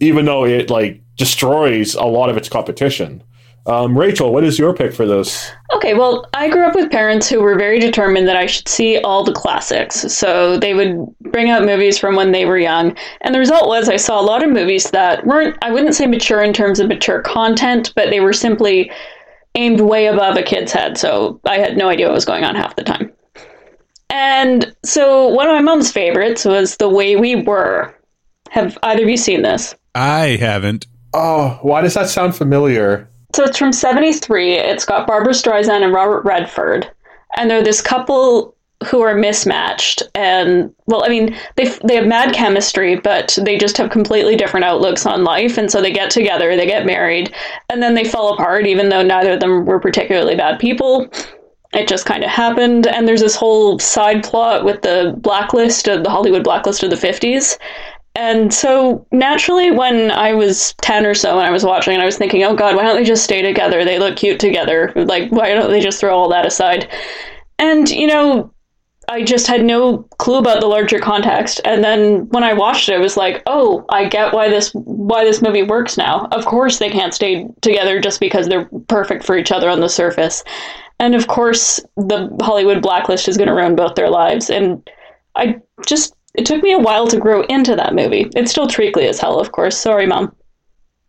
even 0.00 0.24
though 0.24 0.44
it 0.44 0.70
like 0.70 1.00
destroys 1.16 1.94
a 1.94 2.04
lot 2.04 2.30
of 2.30 2.36
its 2.36 2.48
competition. 2.48 3.22
Um, 3.66 3.96
Rachael, 3.96 4.32
what 4.32 4.44
is 4.44 4.58
your 4.58 4.74
pick 4.74 4.92
for 4.92 5.06
this? 5.06 5.50
Okay, 5.72 5.94
well, 5.94 6.28
I 6.34 6.50
grew 6.50 6.66
up 6.66 6.74
with 6.74 6.90
parents 6.90 7.28
who 7.28 7.40
were 7.40 7.56
very 7.56 7.80
determined 7.80 8.28
that 8.28 8.36
I 8.36 8.44
should 8.44 8.68
see 8.68 8.98
all 8.98 9.24
the 9.24 9.32
classics. 9.32 10.00
So 10.12 10.58
they 10.58 10.74
would 10.74 11.06
bring 11.32 11.48
out 11.48 11.64
movies 11.64 11.98
from 11.98 12.14
when 12.14 12.32
they 12.32 12.44
were 12.44 12.58
young. 12.58 12.94
And 13.22 13.34
the 13.34 13.38
result 13.38 13.66
was 13.66 13.88
I 13.88 13.96
saw 13.96 14.20
a 14.20 14.22
lot 14.22 14.42
of 14.42 14.50
movies 14.50 14.90
that 14.90 15.26
weren't, 15.26 15.56
I 15.62 15.70
wouldn't 15.70 15.94
say 15.94 16.06
mature 16.06 16.42
in 16.42 16.52
terms 16.52 16.78
of 16.78 16.88
mature 16.88 17.22
content, 17.22 17.92
but 17.96 18.10
they 18.10 18.20
were 18.20 18.34
simply 18.34 18.90
aimed 19.54 19.80
way 19.80 20.06
above 20.06 20.36
a 20.36 20.42
kid's 20.42 20.72
head. 20.72 20.98
So 20.98 21.40
I 21.46 21.58
had 21.58 21.76
no 21.76 21.88
idea 21.88 22.08
what 22.08 22.14
was 22.14 22.26
going 22.26 22.44
on 22.44 22.54
half 22.54 22.76
the 22.76 22.84
time. 22.84 23.10
And 24.10 24.76
so 24.84 25.28
one 25.28 25.48
of 25.48 25.54
my 25.54 25.62
mom's 25.62 25.90
favorites 25.90 26.44
was 26.44 26.76
The 26.76 26.88
Way 26.88 27.16
We 27.16 27.36
Were. 27.36 27.94
Have 28.50 28.76
either 28.82 29.04
of 29.04 29.08
you 29.08 29.16
seen 29.16 29.42
this? 29.42 29.74
I 29.94 30.36
haven't. 30.36 30.86
Oh, 31.14 31.58
why 31.62 31.80
does 31.80 31.94
that 31.94 32.08
sound 32.08 32.36
familiar? 32.36 33.08
So 33.34 33.42
it's 33.42 33.58
from 33.58 33.72
73. 33.72 34.54
It's 34.54 34.84
got 34.84 35.08
Barbra 35.08 35.32
Streisand 35.32 35.82
and 35.82 35.92
Robert 35.92 36.24
Redford. 36.24 36.88
And 37.36 37.50
they're 37.50 37.64
this 37.64 37.80
couple 37.80 38.54
who 38.88 39.00
are 39.00 39.14
mismatched 39.14 40.02
and 40.14 40.74
well 40.86 41.04
i 41.04 41.08
mean 41.08 41.34
they 41.56 41.64
they 41.84 41.94
have 41.94 42.06
mad 42.06 42.34
chemistry 42.34 42.96
but 42.96 43.38
they 43.40 43.56
just 43.56 43.78
have 43.78 43.88
completely 43.88 44.36
different 44.36 44.64
outlooks 44.64 45.06
on 45.06 45.24
life 45.24 45.56
and 45.56 45.70
so 45.70 45.80
they 45.80 45.92
get 45.92 46.10
together 46.10 46.54
they 46.54 46.66
get 46.66 46.84
married 46.84 47.32
and 47.70 47.82
then 47.82 47.94
they 47.94 48.04
fall 48.04 48.34
apart 48.34 48.66
even 48.66 48.90
though 48.90 49.02
neither 49.02 49.32
of 49.34 49.40
them 49.40 49.64
were 49.64 49.80
particularly 49.80 50.36
bad 50.36 50.58
people 50.58 51.08
it 51.72 51.88
just 51.88 52.04
kind 52.04 52.24
of 52.24 52.30
happened 52.30 52.86
and 52.86 53.08
there's 53.08 53.22
this 53.22 53.36
whole 53.36 53.78
side 53.78 54.22
plot 54.22 54.64
with 54.64 54.82
the 54.82 55.14
blacklist 55.18 55.88
of 55.88 56.02
the 56.02 56.10
hollywood 56.10 56.44
blacklist 56.44 56.82
of 56.82 56.90
the 56.90 56.96
50s 56.96 57.56
and 58.14 58.54
so 58.54 59.06
naturally, 59.10 59.70
when 59.70 60.10
I 60.10 60.34
was 60.34 60.74
10 60.82 61.04
or 61.04 61.14
so 61.14 61.38
and 61.38 61.46
I 61.46 61.50
was 61.50 61.64
watching, 61.64 61.94
and 61.94 62.02
I 62.02 62.06
was 62.06 62.16
thinking, 62.16 62.44
oh 62.44 62.54
God, 62.54 62.76
why 62.76 62.82
don't 62.82 62.96
they 62.96 63.04
just 63.04 63.24
stay 63.24 63.42
together? 63.42 63.84
They 63.84 63.98
look 63.98 64.16
cute 64.16 64.38
together. 64.38 64.92
Like, 64.94 65.30
why 65.30 65.54
don't 65.54 65.70
they 65.70 65.80
just 65.80 66.00
throw 66.00 66.16
all 66.16 66.28
that 66.28 66.46
aside? 66.46 66.88
And, 67.58 67.88
you 67.90 68.06
know, 68.06 68.52
I 69.08 69.22
just 69.22 69.46
had 69.46 69.64
no 69.64 69.98
clue 70.18 70.38
about 70.38 70.60
the 70.60 70.66
larger 70.66 70.98
context. 70.98 71.60
And 71.64 71.82
then 71.82 72.28
when 72.28 72.44
I 72.44 72.52
watched 72.52 72.88
it, 72.88 72.94
I 72.94 72.98
was 72.98 73.16
like, 73.16 73.42
oh, 73.46 73.84
I 73.88 74.08
get 74.08 74.32
why 74.32 74.48
this 74.48 74.70
why 74.74 75.24
this 75.24 75.42
movie 75.42 75.62
works 75.62 75.96
now. 75.96 76.26
Of 76.32 76.46
course 76.46 76.78
they 76.78 76.90
can't 76.90 77.14
stay 77.14 77.46
together 77.60 78.00
just 78.00 78.20
because 78.20 78.48
they're 78.48 78.68
perfect 78.88 79.24
for 79.24 79.36
each 79.36 79.52
other 79.52 79.68
on 79.68 79.80
the 79.80 79.88
surface. 79.88 80.42
And 80.98 81.14
of 81.14 81.26
course 81.26 81.80
the 81.96 82.34
Hollywood 82.40 82.80
blacklist 82.80 83.28
is 83.28 83.36
gonna 83.36 83.54
ruin 83.54 83.76
both 83.76 83.94
their 83.94 84.10
lives. 84.10 84.50
And 84.50 84.88
I 85.34 85.60
just 85.86 86.14
it 86.34 86.46
took 86.46 86.62
me 86.62 86.72
a 86.72 86.78
while 86.78 87.06
to 87.08 87.18
grow 87.18 87.42
into 87.42 87.76
that 87.76 87.94
movie. 87.94 88.30
It's 88.34 88.50
still 88.50 88.66
treacly 88.66 89.06
as 89.06 89.20
hell, 89.20 89.38
of 89.38 89.52
course. 89.52 89.78
Sorry, 89.78 90.06
mom. 90.06 90.34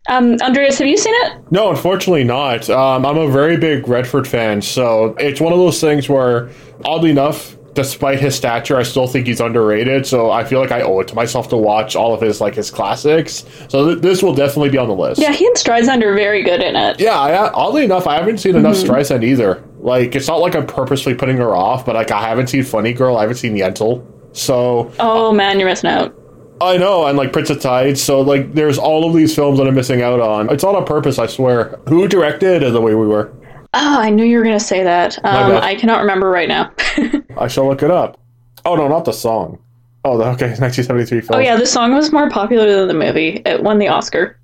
Um, 0.07 0.38
Andreas, 0.41 0.77
have 0.77 0.88
you 0.88 0.97
seen 0.97 1.15
it? 1.25 1.51
No, 1.51 1.71
unfortunately 1.71 2.23
not. 2.23 2.69
Um, 2.69 3.05
I'm 3.05 3.17
a 3.17 3.27
very 3.27 3.57
big 3.57 3.88
Redford 3.88 4.27
fan, 4.27 4.61
so 4.61 5.15
it's 5.19 5.41
one 5.41 5.51
of 5.51 5.57
those 5.57 5.81
things 5.81 6.07
where, 6.07 6.49
oddly 6.83 7.09
enough, 7.09 7.57
despite 7.73 8.19
his 8.19 8.35
stature, 8.35 8.77
I 8.77 8.83
still 8.83 9.07
think 9.07 9.25
he's 9.25 9.41
underrated. 9.41 10.05
So 10.05 10.29
I 10.29 10.43
feel 10.43 10.59
like 10.59 10.71
I 10.71 10.81
owe 10.81 10.99
it 10.99 11.07
to 11.09 11.15
myself 11.15 11.49
to 11.49 11.57
watch 11.57 11.95
all 11.95 12.13
of 12.13 12.21
his 12.21 12.39
like 12.39 12.53
his 12.53 12.69
classics. 12.71 13.45
So 13.67 13.88
th- 13.88 14.01
this 14.01 14.23
will 14.23 14.33
definitely 14.33 14.69
be 14.69 14.77
on 14.77 14.88
the 14.88 14.95
list. 14.95 15.19
Yeah, 15.19 15.33
he 15.33 15.45
and 15.45 15.55
Streisand 15.55 16.03
are 16.03 16.13
very 16.13 16.43
good 16.43 16.61
in 16.61 16.75
it. 16.75 16.99
Yeah, 16.99 17.19
I, 17.19 17.51
oddly 17.51 17.83
enough, 17.83 18.05
I 18.07 18.15
haven't 18.15 18.38
seen 18.38 18.55
enough 18.55 18.77
mm-hmm. 18.77 18.91
Streisand 18.91 19.23
either. 19.23 19.63
Like, 19.79 20.15
it's 20.15 20.27
not 20.27 20.38
like 20.38 20.55
I'm 20.55 20.65
purposely 20.65 21.13
putting 21.13 21.38
her 21.38 21.55
off, 21.55 21.85
but 21.85 21.95
like 21.95 22.11
I 22.11 22.21
haven't 22.21 22.47
seen 22.47 22.63
Funny 22.63 22.93
Girl, 22.93 23.17
I 23.17 23.21
haven't 23.21 23.38
seen 23.38 23.55
Yentl. 23.55 24.05
So 24.36 24.91
Oh 25.00 25.34
man, 25.34 25.60
you're 25.60 25.67
missing 25.69 25.89
out. 25.89 26.13
I 26.62 26.78
know, 26.78 27.06
and 27.06 27.17
like 27.17 27.34
Prince 27.34 27.50
of 27.50 27.60
Tides, 27.60 28.02
so 28.02 28.21
like 28.21 28.54
there's 28.54 28.78
all 28.78 29.08
of 29.08 29.13
these 29.13 29.36
films 29.36 29.58
that 29.60 29.67
I'm 29.67 29.76
missing 29.76 30.02
out 30.02 30.19
on. 30.19 30.50
It's 30.54 30.63
all 30.63 30.76
on 30.76 30.86
purpose, 30.86 31.19
I 31.19 31.28
swear. 31.28 31.80
Who 31.88 32.08
directed 32.08 32.62
The 32.62 32.80
Way 32.82 32.95
We 32.95 33.08
Were? 33.08 33.34
Oh, 33.74 34.00
I 34.00 34.10
knew 34.10 34.24
you 34.24 34.38
were 34.38 34.43
gonna 34.43 34.60
say 34.60 34.84
that. 34.84 35.17
Um, 35.26 35.58
I 35.58 35.76
cannot 35.76 36.00
remember 36.00 36.30
right 36.30 36.48
now. 36.48 36.71
I 37.38 37.48
shall 37.48 37.67
look 37.67 37.84
it 37.84 37.91
up. 37.91 38.19
Oh 38.65 38.76
no, 38.76 38.88
not 38.88 39.06
the 39.06 39.12
song. 39.12 39.60
Oh, 40.06 40.13
okay, 40.21 40.48
1973 40.60 41.21
film. 41.21 41.39
Oh 41.39 41.43
yeah, 41.43 41.56
the 41.58 41.65
song 41.65 41.93
was 41.93 42.12
more 42.12 42.30
popular 42.30 42.74
than 42.74 42.88
the 42.88 42.93
movie. 42.93 43.41
It 43.45 43.63
won 43.63 43.80
the 43.80 43.88
Oscar. 43.88 44.39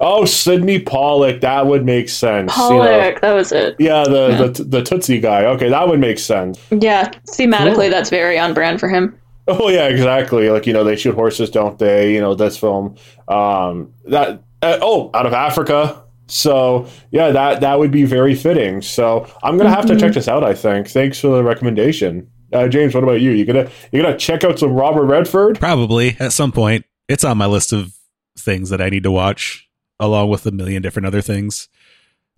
Oh, 0.00 0.24
Sydney 0.24 0.80
Pollack, 0.80 1.40
that 1.40 1.66
would 1.66 1.84
make 1.84 2.08
sense. 2.08 2.52
Pollack, 2.52 3.14
you 3.14 3.14
know. 3.14 3.18
that 3.20 3.34
was 3.34 3.52
it. 3.52 3.76
Yeah, 3.78 4.04
the, 4.04 4.28
yeah. 4.30 4.46
the 4.46 4.64
the 4.64 4.82
Tootsie 4.82 5.20
guy. 5.20 5.44
Okay, 5.46 5.68
that 5.68 5.88
would 5.88 6.00
make 6.00 6.18
sense. 6.18 6.58
Yeah, 6.70 7.10
thematically, 7.28 7.74
cool. 7.74 7.90
that's 7.90 8.10
very 8.10 8.38
on 8.38 8.54
brand 8.54 8.80
for 8.80 8.88
him. 8.88 9.18
Oh 9.46 9.68
yeah, 9.68 9.88
exactly. 9.88 10.48
Like 10.48 10.66
you 10.66 10.72
know, 10.72 10.84
they 10.84 10.96
shoot 10.96 11.14
horses, 11.14 11.50
don't 11.50 11.78
they? 11.78 12.14
You 12.14 12.20
know, 12.20 12.34
this 12.34 12.56
film. 12.56 12.96
Um, 13.28 13.92
that 14.06 14.42
uh, 14.62 14.78
oh, 14.80 15.10
out 15.14 15.26
of 15.26 15.32
Africa. 15.32 16.02
So 16.26 16.86
yeah, 17.10 17.30
that 17.30 17.60
that 17.60 17.78
would 17.78 17.90
be 17.90 18.04
very 18.04 18.34
fitting. 18.34 18.80
So 18.80 19.30
I'm 19.42 19.58
gonna 19.58 19.70
have 19.70 19.84
mm-hmm. 19.84 19.94
to 19.94 20.00
check 20.00 20.14
this 20.14 20.28
out. 20.28 20.44
I 20.44 20.54
think. 20.54 20.88
Thanks 20.88 21.20
for 21.20 21.28
the 21.28 21.42
recommendation, 21.42 22.30
uh, 22.52 22.68
James. 22.68 22.94
What 22.94 23.04
about 23.04 23.20
you? 23.20 23.32
You 23.32 23.44
gonna 23.44 23.70
you 23.92 24.02
gonna 24.02 24.16
check 24.16 24.44
out 24.44 24.58
some 24.58 24.72
Robert 24.72 25.04
Redford? 25.04 25.58
Probably 25.58 26.16
at 26.18 26.32
some 26.32 26.52
point. 26.52 26.86
It's 27.08 27.24
on 27.24 27.36
my 27.36 27.46
list 27.46 27.74
of 27.74 27.92
things 28.38 28.70
that 28.70 28.80
I 28.80 28.88
need 28.88 29.02
to 29.02 29.10
watch 29.10 29.68
along 30.00 30.28
with 30.28 30.46
a 30.46 30.50
million 30.50 30.82
different 30.82 31.06
other 31.06 31.20
things. 31.20 31.68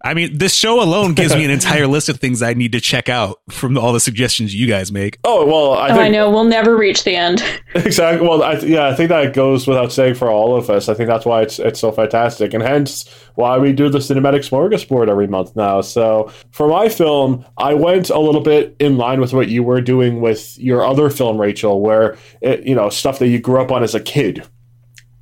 I 0.05 0.13
mean, 0.13 0.37
this 0.37 0.55
show 0.55 0.83
alone 0.83 1.15
gives 1.15 1.35
me 1.35 1.45
an 1.45 1.51
entire 1.61 1.87
list 1.87 2.11
of 2.11 2.21
things 2.21 2.43
I 2.43 2.53
need 2.53 2.73
to 2.73 2.81
check 2.81 3.09
out 3.09 3.41
from 3.51 3.79
all 3.79 3.95
the 3.95 4.01
suggestions 4.01 4.55
you 4.55 4.67
guys 4.67 4.93
make. 4.93 5.19
Oh 5.25 5.47
well, 5.47 5.73
I, 5.73 5.89
oh, 5.89 6.01
I 6.01 6.09
know 6.09 6.31
we'll 6.31 6.45
never 6.45 6.77
reach 6.77 7.05
the 7.05 7.17
end. 7.17 7.43
exactly. 7.75 8.27
Well, 8.27 8.43
I, 8.43 8.53
yeah, 8.59 8.89
I 8.89 8.95
think 8.95 9.09
that 9.09 9.33
goes 9.33 9.67
without 9.67 9.93
saying 9.93 10.15
for 10.17 10.31
all 10.31 10.55
of 10.55 10.69
us. 10.69 10.91
I 10.91 10.95
think 10.95 11.09
that's 11.09 11.25
why 11.25 11.43
it's 11.43 11.59
it's 11.59 11.81
so 11.81 11.93
fantastic, 11.93 12.53
and 12.53 12.63
hence 12.63 13.09
why 13.37 13.57
we 13.59 13.73
do 13.73 13.89
the 13.89 13.99
cinematic 13.99 14.49
smorgasbord 14.49 15.09
every 15.09 15.27
month 15.27 15.57
now. 15.57 15.81
So 15.81 16.31
for 16.51 16.69
my 16.69 16.91
film, 16.91 17.45
I 17.57 17.73
went 17.73 18.11
a 18.11 18.19
little 18.19 18.43
bit 18.43 18.77
in 18.79 18.99
line 18.99 19.21
with 19.21 19.33
what 19.33 19.49
you 19.49 19.63
were 19.63 19.81
doing 19.81 20.21
with 20.21 20.59
your 20.59 20.85
other 20.85 21.09
film, 21.09 21.39
Rachael, 21.39 21.81
where 21.81 22.19
it, 22.43 22.67
you 22.67 22.75
know 22.75 22.91
stuff 22.91 23.19
that 23.21 23.29
you 23.29 23.41
grew 23.41 23.63
up 23.63 23.73
on 23.73 23.83
as 23.83 23.95
a 23.95 24.01
kid 24.01 24.47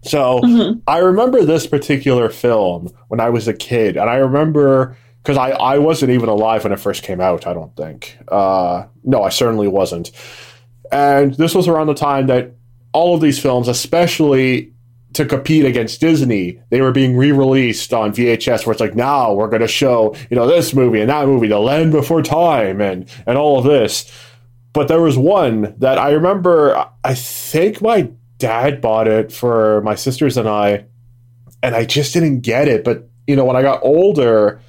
so 0.04 0.40
mm-hmm. 0.40 0.80
I 0.86 0.98
remember 0.98 1.44
this 1.44 1.66
particular 1.66 2.28
film 2.28 2.90
when 3.08 3.20
I 3.20 3.30
was 3.30 3.48
a 3.48 3.54
kid, 3.54 3.96
and 3.96 4.08
I 4.08 4.16
remember 4.16 4.96
because 5.24 5.38
I, 5.38 5.50
I 5.50 5.78
wasn't 5.78 6.10
even 6.12 6.28
alive 6.28 6.64
when 6.64 6.72
it 6.72 6.78
first 6.78 7.02
came 7.02 7.20
out, 7.20 7.46
I 7.46 7.54
don't 7.54 7.74
think. 7.74 8.18
Uh, 8.28 8.84
no, 9.04 9.22
I 9.22 9.30
certainly 9.30 9.68
wasn't. 9.68 10.10
And 10.92 11.32
this 11.34 11.54
was 11.54 11.66
around 11.66 11.86
the 11.86 11.94
time 11.94 12.26
that 12.26 12.52
all 12.92 13.14
of 13.14 13.22
these 13.22 13.38
films, 13.38 13.66
especially 13.66 14.74
to 15.14 15.24
compete 15.24 15.64
against 15.64 16.00
Disney, 16.00 16.60
they 16.68 16.82
were 16.82 16.92
being 16.92 17.16
re-released 17.16 17.94
on 17.94 18.12
VHS. 18.12 18.66
Where 18.66 18.72
it's 18.72 18.80
like, 18.80 18.94
now 18.94 19.32
we're 19.32 19.48
going 19.48 19.62
to 19.62 19.68
show, 19.68 20.14
you 20.28 20.36
know, 20.36 20.46
this 20.46 20.74
movie 20.74 21.00
and 21.00 21.08
that 21.08 21.26
movie, 21.26 21.48
The 21.48 21.58
Land 21.58 21.92
Before 21.92 22.22
Time, 22.22 22.82
and 22.82 23.08
and 23.26 23.38
all 23.38 23.58
of 23.58 23.64
this. 23.64 24.10
But 24.74 24.88
there 24.88 25.00
was 25.00 25.16
one 25.16 25.74
that 25.78 25.98
I 25.98 26.10
remember. 26.10 26.86
I 27.02 27.14
think 27.14 27.80
my 27.80 28.10
dad 28.44 28.83
bought 28.83 29.09
it 29.09 29.33
for 29.33 29.80
my 29.80 29.94
sisters 29.94 30.37
and 30.37 30.46
I, 30.46 30.85
and 31.62 31.74
I 31.74 31.87
just 31.87 32.12
didn't 32.12 32.40
get 32.40 32.68
it. 32.68 32.85
But 32.85 33.09
you 33.26 33.37
know, 33.37 33.46
when 33.46 33.57
I 33.57 33.62
got 33.62 33.83
older, 33.83 34.61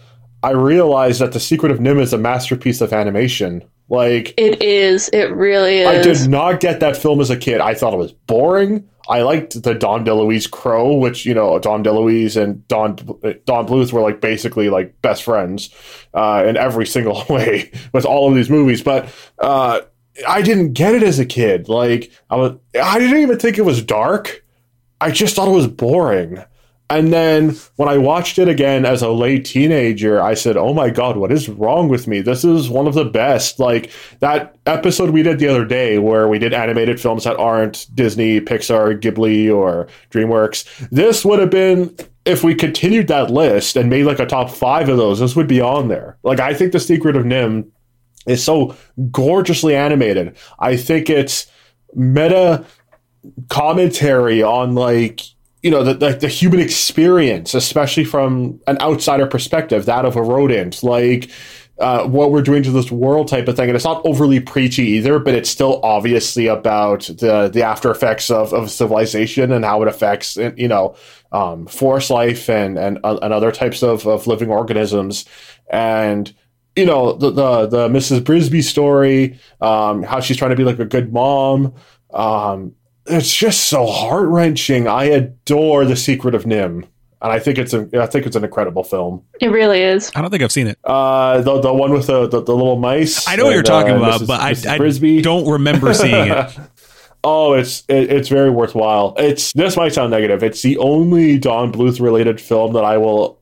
I 0.41 0.51
realized 0.51 1.19
that 1.19 1.33
The 1.33 1.41
Secret 1.41 1.73
of 1.73 1.79
NIMH 1.79 2.01
is 2.01 2.13
a 2.13 2.17
masterpiece 2.17 2.79
of 2.79 2.93
animation. 2.93 3.65
Like 3.89 4.33
it 4.37 4.61
is, 4.63 5.09
it 5.09 5.35
really 5.35 5.79
is. 5.79 5.87
I 5.87 6.01
did 6.01 6.29
not 6.29 6.61
get 6.61 6.79
that 6.79 6.95
film 6.95 7.19
as 7.19 7.29
a 7.29 7.35
kid. 7.35 7.59
I 7.59 7.73
thought 7.73 7.93
it 7.93 7.97
was 7.97 8.13
boring. 8.13 8.87
I 9.09 9.21
liked 9.21 9.61
the 9.61 9.75
Dom 9.75 10.05
DeLuise 10.05 10.49
Crow, 10.49 10.95
which 10.95 11.25
you 11.25 11.33
know 11.33 11.59
Dom 11.59 11.83
DeLuise 11.83 12.41
and 12.41 12.65
Don 12.69 12.95
Don 12.95 13.67
Bluth 13.67 13.91
were 13.91 14.01
like 14.01 14.21
basically 14.21 14.69
like 14.69 14.99
best 15.01 15.23
friends 15.23 15.69
uh, 16.13 16.45
in 16.47 16.55
every 16.55 16.87
single 16.87 17.25
way 17.29 17.71
with 17.93 18.05
all 18.05 18.29
of 18.29 18.35
these 18.35 18.49
movies. 18.49 18.81
But 18.81 19.09
uh, 19.37 19.81
I 20.27 20.41
didn't 20.41 20.73
get 20.73 20.95
it 20.95 21.03
as 21.03 21.19
a 21.19 21.25
kid. 21.25 21.69
Like 21.69 22.11
I 22.29 22.35
was, 22.35 22.57
I 22.81 22.99
didn't 22.99 23.19
even 23.19 23.39
think 23.39 23.57
it 23.57 23.65
was 23.65 23.83
dark. 23.83 24.43
I 25.01 25.11
just 25.11 25.35
thought 25.35 25.47
it 25.47 25.51
was 25.51 25.67
boring. 25.67 26.43
And 26.89 27.11
then 27.11 27.55
when 27.77 27.89
I 27.89 27.97
watched 27.97 28.37
it 28.37 28.47
again 28.47 28.85
as 28.85 29.01
a 29.01 29.09
late 29.09 29.45
teenager, 29.45 30.21
I 30.21 30.35
said, 30.35 30.55
"Oh 30.55 30.71
my 30.73 30.91
god, 30.91 31.17
what 31.17 31.31
is 31.31 31.49
wrong 31.49 31.89
with 31.89 32.07
me? 32.07 32.21
This 32.21 32.45
is 32.45 32.69
one 32.69 32.85
of 32.85 32.93
the 32.93 33.05
best." 33.05 33.59
Like 33.59 33.89
that 34.19 34.55
episode 34.67 35.09
we 35.09 35.23
did 35.23 35.39
the 35.39 35.47
other 35.47 35.65
day 35.65 35.97
where 35.97 36.27
we 36.27 36.37
did 36.37 36.53
animated 36.53 37.01
films 37.01 37.23
that 37.23 37.37
aren't 37.37 37.87
Disney, 37.95 38.39
Pixar, 38.39 38.99
Ghibli, 39.01 39.53
or 39.53 39.87
DreamWorks. 40.11 40.89
This 40.89 41.25
would 41.25 41.39
have 41.39 41.49
been 41.49 41.95
if 42.25 42.43
we 42.43 42.53
continued 42.53 43.07
that 43.07 43.31
list 43.31 43.75
and 43.75 43.89
made 43.89 44.05
like 44.05 44.19
a 44.19 44.25
top 44.27 44.51
five 44.51 44.87
of 44.87 44.97
those. 44.97 45.19
This 45.19 45.35
would 45.35 45.47
be 45.47 45.61
on 45.61 45.87
there. 45.87 46.17
Like 46.21 46.39
I 46.39 46.53
think 46.53 46.71
the 46.71 46.79
Secret 46.79 47.15
of 47.15 47.25
NIMH 47.25 47.65
is 48.25 48.43
so 48.43 48.75
gorgeously 49.11 49.75
animated. 49.75 50.35
I 50.59 50.77
think 50.77 51.09
it's 51.09 51.47
meta 51.93 52.65
commentary 53.49 54.43
on 54.43 54.75
like 54.75 55.21
you 55.61 55.71
know 55.71 55.83
the, 55.83 55.93
the, 55.95 56.13
the 56.13 56.27
human 56.27 56.59
experience, 56.59 57.53
especially 57.53 58.03
from 58.03 58.59
an 58.67 58.77
outsider 58.81 59.25
perspective, 59.25 59.85
that 59.85 60.05
of 60.05 60.15
a 60.15 60.21
rodent, 60.21 60.83
like. 60.83 61.29
Uh, 61.77 62.07
what 62.07 62.31
we're 62.31 62.41
doing 62.41 62.63
to 62.63 62.71
this 62.71 62.89
world 62.89 63.27
type 63.27 63.49
of 63.49 63.57
thing 63.57 63.67
and 63.67 63.75
it's 63.75 63.83
not 63.83 64.01
overly 64.05 64.39
preachy 64.39 64.83
either 64.83 65.19
but 65.19 65.33
it's 65.33 65.49
still 65.49 65.81
obviously 65.83 66.47
about 66.47 67.01
the 67.01 67.49
the 67.51 67.61
after 67.61 67.91
effects 67.91 68.31
of, 68.31 68.53
of 68.53 68.71
civilization 68.71 69.51
and 69.51 69.65
how 69.65 69.81
it 69.81 69.87
affects 69.89 70.37
you 70.55 70.69
know 70.69 70.95
um, 71.33 71.67
forest 71.67 72.09
life 72.09 72.49
and 72.49 72.79
and, 72.79 72.97
and 73.03 73.33
other 73.33 73.51
types 73.51 73.83
of, 73.83 74.07
of 74.07 74.25
living 74.25 74.49
organisms 74.49 75.25
and 75.69 76.33
you 76.75 76.85
know 76.85 77.13
the 77.13 77.31
the, 77.31 77.67
the 77.67 77.89
Mrs. 77.89 78.21
Brisby 78.21 78.63
story, 78.63 79.39
um, 79.61 80.03
how 80.03 80.19
she's 80.19 80.37
trying 80.37 80.51
to 80.51 80.57
be 80.57 80.63
like 80.63 80.79
a 80.79 80.85
good 80.85 81.13
mom. 81.13 81.73
Um, 82.13 82.75
it's 83.07 83.33
just 83.33 83.65
so 83.65 83.85
heart 83.85 84.27
wrenching. 84.29 84.87
I 84.87 85.05
adore 85.05 85.85
the 85.85 85.95
Secret 85.95 86.33
of 86.33 86.43
NIMH, 86.43 86.87
And 87.21 87.31
I 87.31 87.39
think 87.39 87.57
it's 87.57 87.73
a, 87.73 87.87
I 88.01 88.07
think 88.07 88.25
it's 88.25 88.35
an 88.35 88.43
incredible 88.43 88.83
film. 88.83 89.23
It 89.39 89.49
really 89.49 89.81
is. 89.81 90.11
I 90.15 90.21
don't 90.21 90.31
think 90.31 90.43
I've 90.43 90.51
seen 90.51 90.67
it. 90.67 90.77
Uh, 90.83 91.41
the 91.41 91.61
the 91.61 91.73
one 91.73 91.91
with 91.91 92.07
the 92.07 92.27
the, 92.27 92.41
the 92.41 92.55
little 92.55 92.77
mice. 92.77 93.27
I 93.27 93.35
know 93.35 93.43
and, 93.43 93.47
what 93.47 93.53
you're 93.53 93.63
talking 93.63 93.93
uh, 93.93 93.97
about, 93.97 94.21
Mrs., 94.21 94.27
but 94.27 94.39
Mrs. 94.41 94.67
I, 94.67 94.77
Brisby. 94.77 95.19
I 95.19 95.21
don't 95.21 95.49
remember 95.49 95.93
seeing 95.93 96.29
it. 96.29 96.59
oh, 97.23 97.53
it's 97.53 97.83
it, 97.87 98.11
it's 98.11 98.29
very 98.29 98.49
worthwhile. 98.49 99.13
It's 99.17 99.53
this 99.53 99.77
might 99.77 99.93
sound 99.93 100.11
negative. 100.11 100.43
It's 100.43 100.61
the 100.61 100.77
only 100.77 101.37
Don 101.37 101.71
Bluth 101.71 102.01
related 102.01 102.41
film 102.41 102.73
that 102.73 102.83
I 102.83 102.97
will 102.97 103.39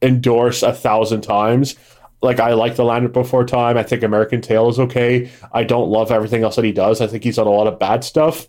endorse 0.00 0.62
a 0.62 0.72
thousand 0.72 1.22
times. 1.22 1.76
Like 2.22 2.40
I 2.40 2.54
like 2.54 2.76
The 2.76 2.84
Land 2.84 3.12
Before 3.12 3.44
Time. 3.44 3.76
I 3.76 3.82
think 3.82 4.02
American 4.02 4.40
Tail 4.40 4.68
is 4.68 4.78
okay. 4.78 5.30
I 5.52 5.64
don't 5.64 5.88
love 5.88 6.10
everything 6.10 6.42
else 6.42 6.56
that 6.56 6.64
he 6.64 6.72
does. 6.72 7.00
I 7.00 7.06
think 7.06 7.24
he's 7.24 7.36
done 7.36 7.46
a 7.46 7.50
lot 7.50 7.66
of 7.66 7.78
bad 7.78 8.04
stuff. 8.04 8.48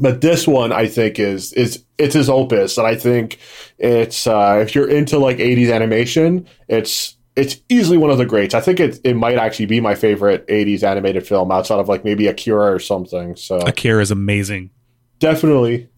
But 0.00 0.20
this 0.20 0.46
one, 0.46 0.72
I 0.72 0.86
think, 0.86 1.18
is 1.18 1.52
is 1.54 1.84
it's 1.96 2.14
his 2.14 2.30
opus, 2.30 2.78
and 2.78 2.86
I 2.86 2.94
think 2.94 3.38
it's 3.78 4.26
uh, 4.26 4.60
if 4.62 4.74
you're 4.74 4.88
into 4.88 5.18
like 5.18 5.38
'80s 5.38 5.74
animation, 5.74 6.46
it's 6.68 7.16
it's 7.34 7.60
easily 7.68 7.98
one 7.98 8.10
of 8.10 8.18
the 8.18 8.26
greats. 8.26 8.54
I 8.54 8.60
think 8.60 8.78
it 8.78 9.00
it 9.02 9.16
might 9.16 9.38
actually 9.38 9.66
be 9.66 9.80
my 9.80 9.96
favorite 9.96 10.46
'80s 10.46 10.84
animated 10.84 11.26
film 11.26 11.50
outside 11.50 11.80
of 11.80 11.88
like 11.88 12.04
maybe 12.04 12.28
Akira 12.28 12.72
or 12.72 12.78
something. 12.78 13.34
So 13.34 13.58
Akira 13.58 14.00
is 14.00 14.12
amazing. 14.12 14.70
Definitely. 15.18 15.88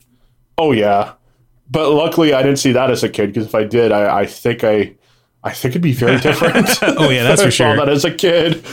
Oh 0.56 0.72
yeah, 0.72 1.12
but 1.70 1.90
luckily 1.90 2.32
I 2.32 2.42
didn't 2.42 2.58
see 2.58 2.72
that 2.72 2.90
as 2.90 3.02
a 3.02 3.08
kid 3.08 3.28
because 3.28 3.46
if 3.46 3.54
I 3.54 3.64
did, 3.64 3.92
I, 3.92 4.20
I 4.20 4.26
think 4.26 4.64
I 4.64 4.94
I 5.42 5.53
think 5.53 5.72
it'd 5.72 5.83
be 5.83 5.92
very 5.92 6.18
different. 6.20 6.68
oh 6.83 7.09
yeah, 7.11 7.22
that's 7.22 7.42
for 7.44 7.50
sure. 7.50 7.76
that 7.76 7.88
as 7.88 8.05
a 8.05 8.12
kid. 8.12 8.64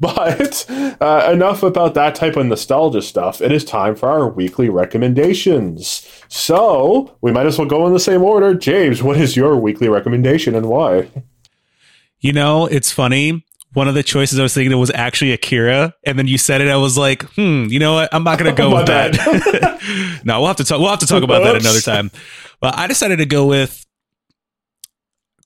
but 0.00 0.66
uh, 1.00 1.30
enough 1.32 1.62
about 1.62 1.94
that 1.94 2.14
type 2.14 2.36
of 2.36 2.46
nostalgia 2.46 3.02
stuff. 3.02 3.40
It 3.40 3.52
is 3.52 3.64
time 3.64 3.96
for 3.96 4.08
our 4.08 4.28
weekly 4.28 4.68
recommendations. 4.68 6.08
So 6.28 7.16
we 7.20 7.32
might 7.32 7.46
as 7.46 7.58
well 7.58 7.66
go 7.66 7.86
in 7.86 7.92
the 7.92 8.00
same 8.00 8.22
order. 8.22 8.54
James, 8.54 9.02
what 9.02 9.16
is 9.16 9.36
your 9.36 9.56
weekly 9.56 9.88
recommendation 9.88 10.54
and 10.54 10.66
why? 10.66 11.10
You 12.20 12.32
know, 12.32 12.66
it's 12.66 12.90
funny. 12.92 13.44
One 13.72 13.88
of 13.88 13.94
the 13.94 14.02
choices 14.02 14.38
I 14.38 14.42
was 14.42 14.54
thinking 14.54 14.72
of 14.72 14.78
was 14.78 14.90
actually 14.92 15.32
Akira, 15.32 15.92
and 16.04 16.18
then 16.18 16.26
you 16.26 16.38
said 16.38 16.62
it. 16.62 16.68
I 16.68 16.76
was 16.76 16.96
like, 16.96 17.24
hmm, 17.34 17.66
you 17.66 17.78
know 17.78 17.92
what? 17.94 18.08
I'm 18.14 18.24
not 18.24 18.38
going 18.38 18.54
to 18.54 18.56
go 18.56 18.74
with 18.74 18.86
that. 18.86 20.22
no, 20.24 20.38
we'll 20.38 20.46
have 20.46 20.56
to 20.56 20.64
talk. 20.64 20.80
We'll 20.80 20.88
have 20.88 21.00
to 21.00 21.06
talk 21.06 21.22
about 21.22 21.42
Oops. 21.42 21.52
that 21.52 21.60
another 21.60 21.80
time. 21.80 22.10
But 22.58 22.78
I 22.78 22.86
decided 22.86 23.18
to 23.18 23.26
go 23.26 23.44
with 23.44 23.85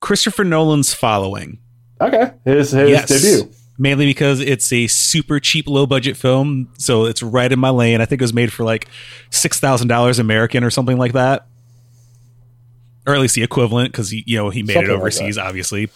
Christopher 0.01 0.45
Nolan's 0.45 0.95
Following. 0.95 1.59
Okay, 2.01 2.33
his 2.45 2.71
his 2.71 2.91
yes. 2.91 3.09
debut. 3.09 3.53
Mainly 3.79 4.05
because 4.05 4.41
it's 4.41 4.71
a 4.73 4.87
super 4.89 5.41
cheap, 5.41 5.67
low 5.67 5.87
budget 5.87 6.17
film, 6.17 6.69
so 6.79 7.07
it's 7.07 7.23
right 7.23 7.51
in 7.51 7.59
my 7.59 7.71
lane. 7.71 8.03
I 8.03 8.05
think 8.05 8.21
it 8.21 8.25
was 8.25 8.35
made 8.35 8.53
for 8.53 8.63
like 8.63 8.89
six 9.31 9.59
thousand 9.59 9.89
dollars 9.89 10.19
American 10.19 10.65
or 10.65 10.71
something 10.71 10.99
like 10.99 11.13
that, 11.15 11.47
or 13.07 13.15
at 13.15 13.21
least 13.21 13.35
the 13.35 13.43
equivalent, 13.43 13.93
because 13.93 14.13
you 14.13 14.37
know 14.37 14.51
he 14.51 14.63
made 14.63 14.75
something 14.75 14.91
it 14.91 14.95
overseas, 14.95 15.39
like 15.39 15.47
obviously. 15.47 15.89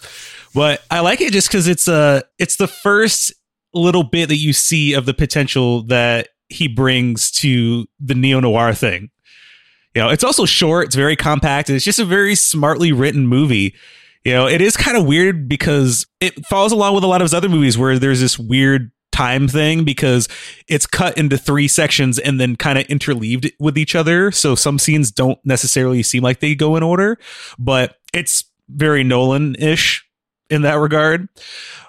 But 0.55 0.83
I 0.89 1.01
like 1.01 1.21
it 1.21 1.33
just 1.33 1.47
because 1.47 1.67
it's 1.67 1.87
a 1.87 1.93
uh, 1.93 2.21
it's 2.39 2.55
the 2.55 2.67
first 2.67 3.33
little 3.73 4.03
bit 4.03 4.29
that 4.29 4.37
you 4.37 4.53
see 4.53 4.93
of 4.93 5.05
the 5.05 5.13
potential 5.13 5.83
that 5.83 6.29
he 6.49 6.67
brings 6.67 7.29
to 7.31 7.85
the 7.99 8.15
neo 8.15 8.39
noir 8.39 8.73
thing. 8.73 9.09
You 9.95 10.01
know, 10.01 10.09
it's 10.09 10.23
also 10.23 10.45
short, 10.45 10.87
it's 10.87 10.95
very 10.95 11.15
compact, 11.15 11.69
and 11.69 11.75
it's 11.75 11.85
just 11.85 11.99
a 11.99 12.05
very 12.05 12.35
smartly 12.35 12.91
written 12.91 13.27
movie. 13.27 13.73
You 14.25 14.33
know, 14.33 14.47
it 14.47 14.59
is 14.59 14.75
kind 14.75 14.97
of 14.97 15.05
weird 15.05 15.47
because 15.47 16.05
it 16.19 16.45
follows 16.47 16.71
along 16.71 16.95
with 16.95 17.03
a 17.03 17.07
lot 17.07 17.21
of 17.21 17.25
his 17.25 17.33
other 17.33 17.47
movies 17.47 17.77
where 17.77 17.97
there's 17.97 18.19
this 18.19 18.37
weird 18.37 18.91
time 19.11 19.47
thing 19.47 19.85
because 19.85 20.27
it's 20.67 20.85
cut 20.85 21.17
into 21.17 21.37
three 21.37 21.69
sections 21.69 22.19
and 22.19 22.41
then 22.41 22.57
kind 22.57 22.77
of 22.77 22.85
interleaved 22.87 23.49
with 23.59 23.77
each 23.77 23.95
other. 23.95 24.31
So 24.31 24.55
some 24.55 24.77
scenes 24.77 25.11
don't 25.11 25.39
necessarily 25.45 26.03
seem 26.03 26.21
like 26.21 26.41
they 26.41 26.55
go 26.55 26.75
in 26.75 26.83
order, 26.83 27.17
but 27.57 27.95
it's 28.13 28.43
very 28.67 29.03
Nolan 29.05 29.55
ish 29.55 30.05
in 30.49 30.63
that 30.63 30.73
regard. 30.73 31.29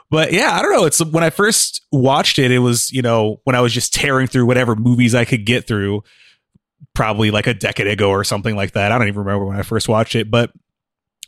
But 0.09 0.33
yeah, 0.33 0.53
I 0.53 0.63
don't 0.63 0.73
know. 0.73 0.85
It's 0.85 1.05
when 1.05 1.25
I 1.25 1.31
first 1.31 1.85
watched 1.91 2.39
it, 2.39 2.53
it 2.53 2.61
was, 2.61 2.93
you 2.93 3.03
know, 3.03 3.41
when 3.43 3.57
I 3.57 3.61
was 3.61 3.73
just 3.73 3.93
tearing 3.93 4.29
through 4.29 4.47
whatever 4.47 4.77
movies 4.77 5.15
I 5.15 5.25
could 5.25 5.45
get 5.45 5.67
through, 5.67 6.05
probably 6.95 7.31
like 7.31 7.47
a 7.47 7.55
decade 7.55 7.87
ago 7.87 8.11
or 8.11 8.25
something 8.25 8.57
like 8.57 8.73
that. 8.73 8.93
I 8.93 8.99
don't 8.99 9.09
even 9.09 9.21
remember 9.21 9.45
when 9.45 9.59
I 9.59 9.63
first 9.63 9.89
watched 9.89 10.15
it, 10.15 10.31
but 10.31 10.53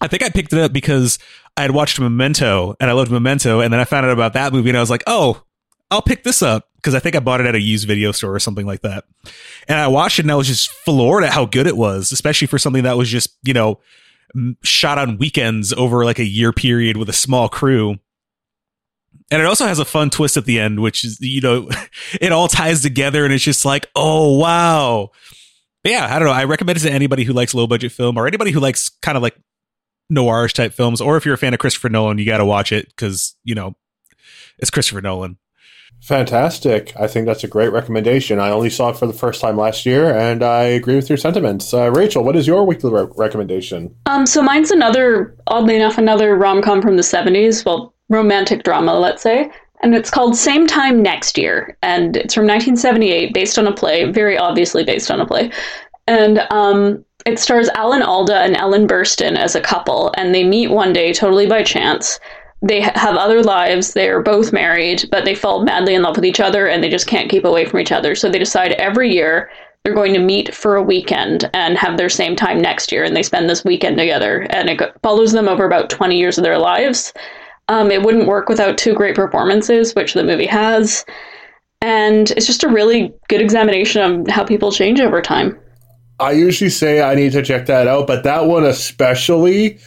I 0.00 0.08
think 0.08 0.22
I 0.22 0.30
picked 0.30 0.52
it 0.52 0.58
up 0.58 0.72
because 0.72 1.18
I 1.56 1.62
had 1.62 1.72
watched 1.72 1.98
Memento 2.00 2.76
and 2.80 2.90
I 2.90 2.92
loved 2.92 3.10
Memento. 3.10 3.60
And 3.60 3.72
then 3.72 3.80
I 3.80 3.84
found 3.84 4.06
out 4.06 4.12
about 4.12 4.32
that 4.34 4.52
movie 4.52 4.70
and 4.70 4.78
I 4.78 4.80
was 4.80 4.90
like, 4.90 5.02
oh, 5.06 5.42
I'll 5.90 6.02
pick 6.02 6.22
this 6.22 6.42
up 6.42 6.68
because 6.76 6.94
I 6.94 7.00
think 7.00 7.16
I 7.16 7.20
bought 7.20 7.40
it 7.40 7.46
at 7.46 7.54
a 7.54 7.60
used 7.60 7.86
video 7.86 8.12
store 8.12 8.34
or 8.34 8.38
something 8.38 8.66
like 8.66 8.82
that. 8.82 9.04
And 9.66 9.78
I 9.78 9.88
watched 9.88 10.18
it 10.18 10.22
and 10.22 10.32
I 10.32 10.36
was 10.36 10.46
just 10.46 10.70
floored 10.70 11.24
at 11.24 11.32
how 11.32 11.46
good 11.46 11.66
it 11.66 11.76
was, 11.76 12.12
especially 12.12 12.46
for 12.46 12.58
something 12.58 12.84
that 12.84 12.96
was 12.96 13.08
just, 13.08 13.36
you 13.42 13.54
know, 13.54 13.80
shot 14.62 14.98
on 14.98 15.18
weekends 15.18 15.72
over 15.72 16.04
like 16.04 16.18
a 16.18 16.24
year 16.24 16.52
period 16.52 16.96
with 16.96 17.08
a 17.08 17.14
small 17.14 17.48
crew. 17.48 17.98
And 19.30 19.42
it 19.42 19.46
also 19.46 19.66
has 19.66 19.78
a 19.78 19.84
fun 19.84 20.10
twist 20.10 20.36
at 20.36 20.44
the 20.44 20.58
end, 20.60 20.80
which 20.80 21.04
is, 21.04 21.18
you 21.20 21.40
know, 21.40 21.68
it 22.20 22.32
all 22.32 22.48
ties 22.48 22.82
together 22.82 23.24
and 23.24 23.32
it's 23.32 23.44
just 23.44 23.64
like, 23.64 23.86
oh, 23.96 24.38
wow. 24.38 25.10
But 25.82 25.92
yeah, 25.92 26.14
I 26.14 26.18
don't 26.18 26.26
know. 26.26 26.34
I 26.34 26.44
recommend 26.44 26.78
it 26.78 26.82
to 26.82 26.90
anybody 26.90 27.24
who 27.24 27.32
likes 27.32 27.54
low 27.54 27.66
budget 27.66 27.92
film 27.92 28.16
or 28.16 28.26
anybody 28.26 28.50
who 28.50 28.60
likes 28.60 28.88
kind 28.88 29.16
of 29.16 29.22
like 29.22 29.36
noirish 30.12 30.52
type 30.52 30.72
films. 30.72 31.00
Or 31.00 31.16
if 31.16 31.24
you're 31.24 31.34
a 31.34 31.38
fan 31.38 31.54
of 31.54 31.60
Christopher 31.60 31.88
Nolan, 31.88 32.18
you 32.18 32.26
got 32.26 32.38
to 32.38 32.44
watch 32.44 32.72
it 32.72 32.88
because, 32.88 33.36
you 33.44 33.54
know, 33.54 33.76
it's 34.58 34.70
Christopher 34.70 35.00
Nolan. 35.00 35.38
Fantastic. 36.00 36.92
I 36.98 37.08
think 37.08 37.26
that's 37.26 37.42
a 37.42 37.48
great 37.48 37.72
recommendation. 37.72 38.38
I 38.38 38.50
only 38.50 38.70
saw 38.70 38.90
it 38.90 38.96
for 38.96 39.06
the 39.06 39.12
first 39.12 39.40
time 39.40 39.56
last 39.56 39.84
year, 39.84 40.16
and 40.16 40.44
I 40.44 40.62
agree 40.62 40.94
with 40.94 41.08
your 41.08 41.18
sentiments. 41.18 41.74
Uh, 41.74 41.90
Rachael, 41.90 42.22
what 42.22 42.36
is 42.36 42.46
your 42.46 42.64
weekly 42.64 42.92
re- 42.92 43.08
recommendation? 43.16 43.94
Um, 44.06 44.24
so 44.24 44.40
mine's 44.40 44.70
another, 44.70 45.36
oddly 45.48 45.74
enough, 45.74 45.98
another 45.98 46.36
rom 46.36 46.62
com 46.62 46.80
from 46.80 46.96
the 46.96 47.02
70s. 47.02 47.64
Well, 47.64 47.94
romantic 48.08 48.62
drama, 48.62 48.94
let's 48.98 49.22
say. 49.22 49.50
And 49.80 49.94
it's 49.94 50.10
called 50.10 50.36
Same 50.36 50.66
Time 50.66 51.02
Next 51.02 51.38
Year. 51.38 51.76
And 51.82 52.16
it's 52.16 52.34
from 52.34 52.46
1978, 52.46 53.32
based 53.32 53.58
on 53.58 53.66
a 53.66 53.72
play, 53.72 54.10
very 54.10 54.36
obviously 54.36 54.84
based 54.84 55.10
on 55.10 55.20
a 55.20 55.26
play. 55.26 55.50
And 56.06 56.40
um, 56.50 57.04
it 57.26 57.38
stars 57.38 57.68
Alan 57.70 58.02
Alda 58.02 58.38
and 58.38 58.56
Ellen 58.56 58.86
Burstyn 58.88 59.36
as 59.36 59.54
a 59.54 59.60
couple, 59.60 60.12
and 60.16 60.34
they 60.34 60.44
meet 60.44 60.70
one 60.70 60.92
day 60.92 61.12
totally 61.12 61.46
by 61.46 61.62
chance 61.62 62.18
they 62.62 62.80
have 62.80 63.16
other 63.16 63.42
lives. 63.42 63.92
They're 63.92 64.22
both 64.22 64.52
married, 64.52 65.04
but 65.10 65.24
they 65.24 65.34
fall 65.34 65.62
madly 65.62 65.94
in 65.94 66.02
love 66.02 66.16
with 66.16 66.24
each 66.24 66.40
other 66.40 66.66
and 66.66 66.82
they 66.82 66.88
just 66.88 67.06
can't 67.06 67.30
keep 67.30 67.44
away 67.44 67.64
from 67.64 67.80
each 67.80 67.92
other. 67.92 68.14
So 68.14 68.28
they 68.28 68.38
decide 68.38 68.72
every 68.72 69.12
year 69.12 69.50
they're 69.84 69.94
going 69.94 70.12
to 70.14 70.18
meet 70.18 70.54
for 70.54 70.74
a 70.74 70.82
weekend 70.82 71.48
and 71.54 71.78
have 71.78 71.96
their 71.96 72.08
same 72.08 72.34
time 72.34 72.60
next 72.60 72.90
year. 72.90 73.04
And 73.04 73.14
they 73.14 73.22
spend 73.22 73.48
this 73.48 73.64
weekend 73.64 73.96
together. 73.96 74.46
And 74.50 74.68
it 74.68 74.80
follows 75.02 75.32
them 75.32 75.48
over 75.48 75.64
about 75.64 75.88
20 75.88 76.18
years 76.18 76.36
of 76.36 76.44
their 76.44 76.58
lives. 76.58 77.12
Um, 77.68 77.90
it 77.90 78.02
wouldn't 78.02 78.26
work 78.26 78.48
without 78.48 78.78
two 78.78 78.94
great 78.94 79.14
performances, 79.14 79.94
which 79.94 80.14
the 80.14 80.24
movie 80.24 80.46
has. 80.46 81.04
And 81.80 82.30
it's 82.32 82.46
just 82.46 82.64
a 82.64 82.68
really 82.68 83.14
good 83.28 83.40
examination 83.40 84.02
of 84.02 84.26
how 84.28 84.44
people 84.44 84.72
change 84.72 85.00
over 85.00 85.22
time. 85.22 85.58
I 86.20 86.32
usually 86.32 86.70
say 86.70 87.00
I 87.00 87.14
need 87.14 87.32
to 87.32 87.42
check 87.42 87.66
that 87.66 87.86
out, 87.86 88.06
but 88.06 88.24
that 88.24 88.46
one 88.46 88.64
especially 88.64 89.78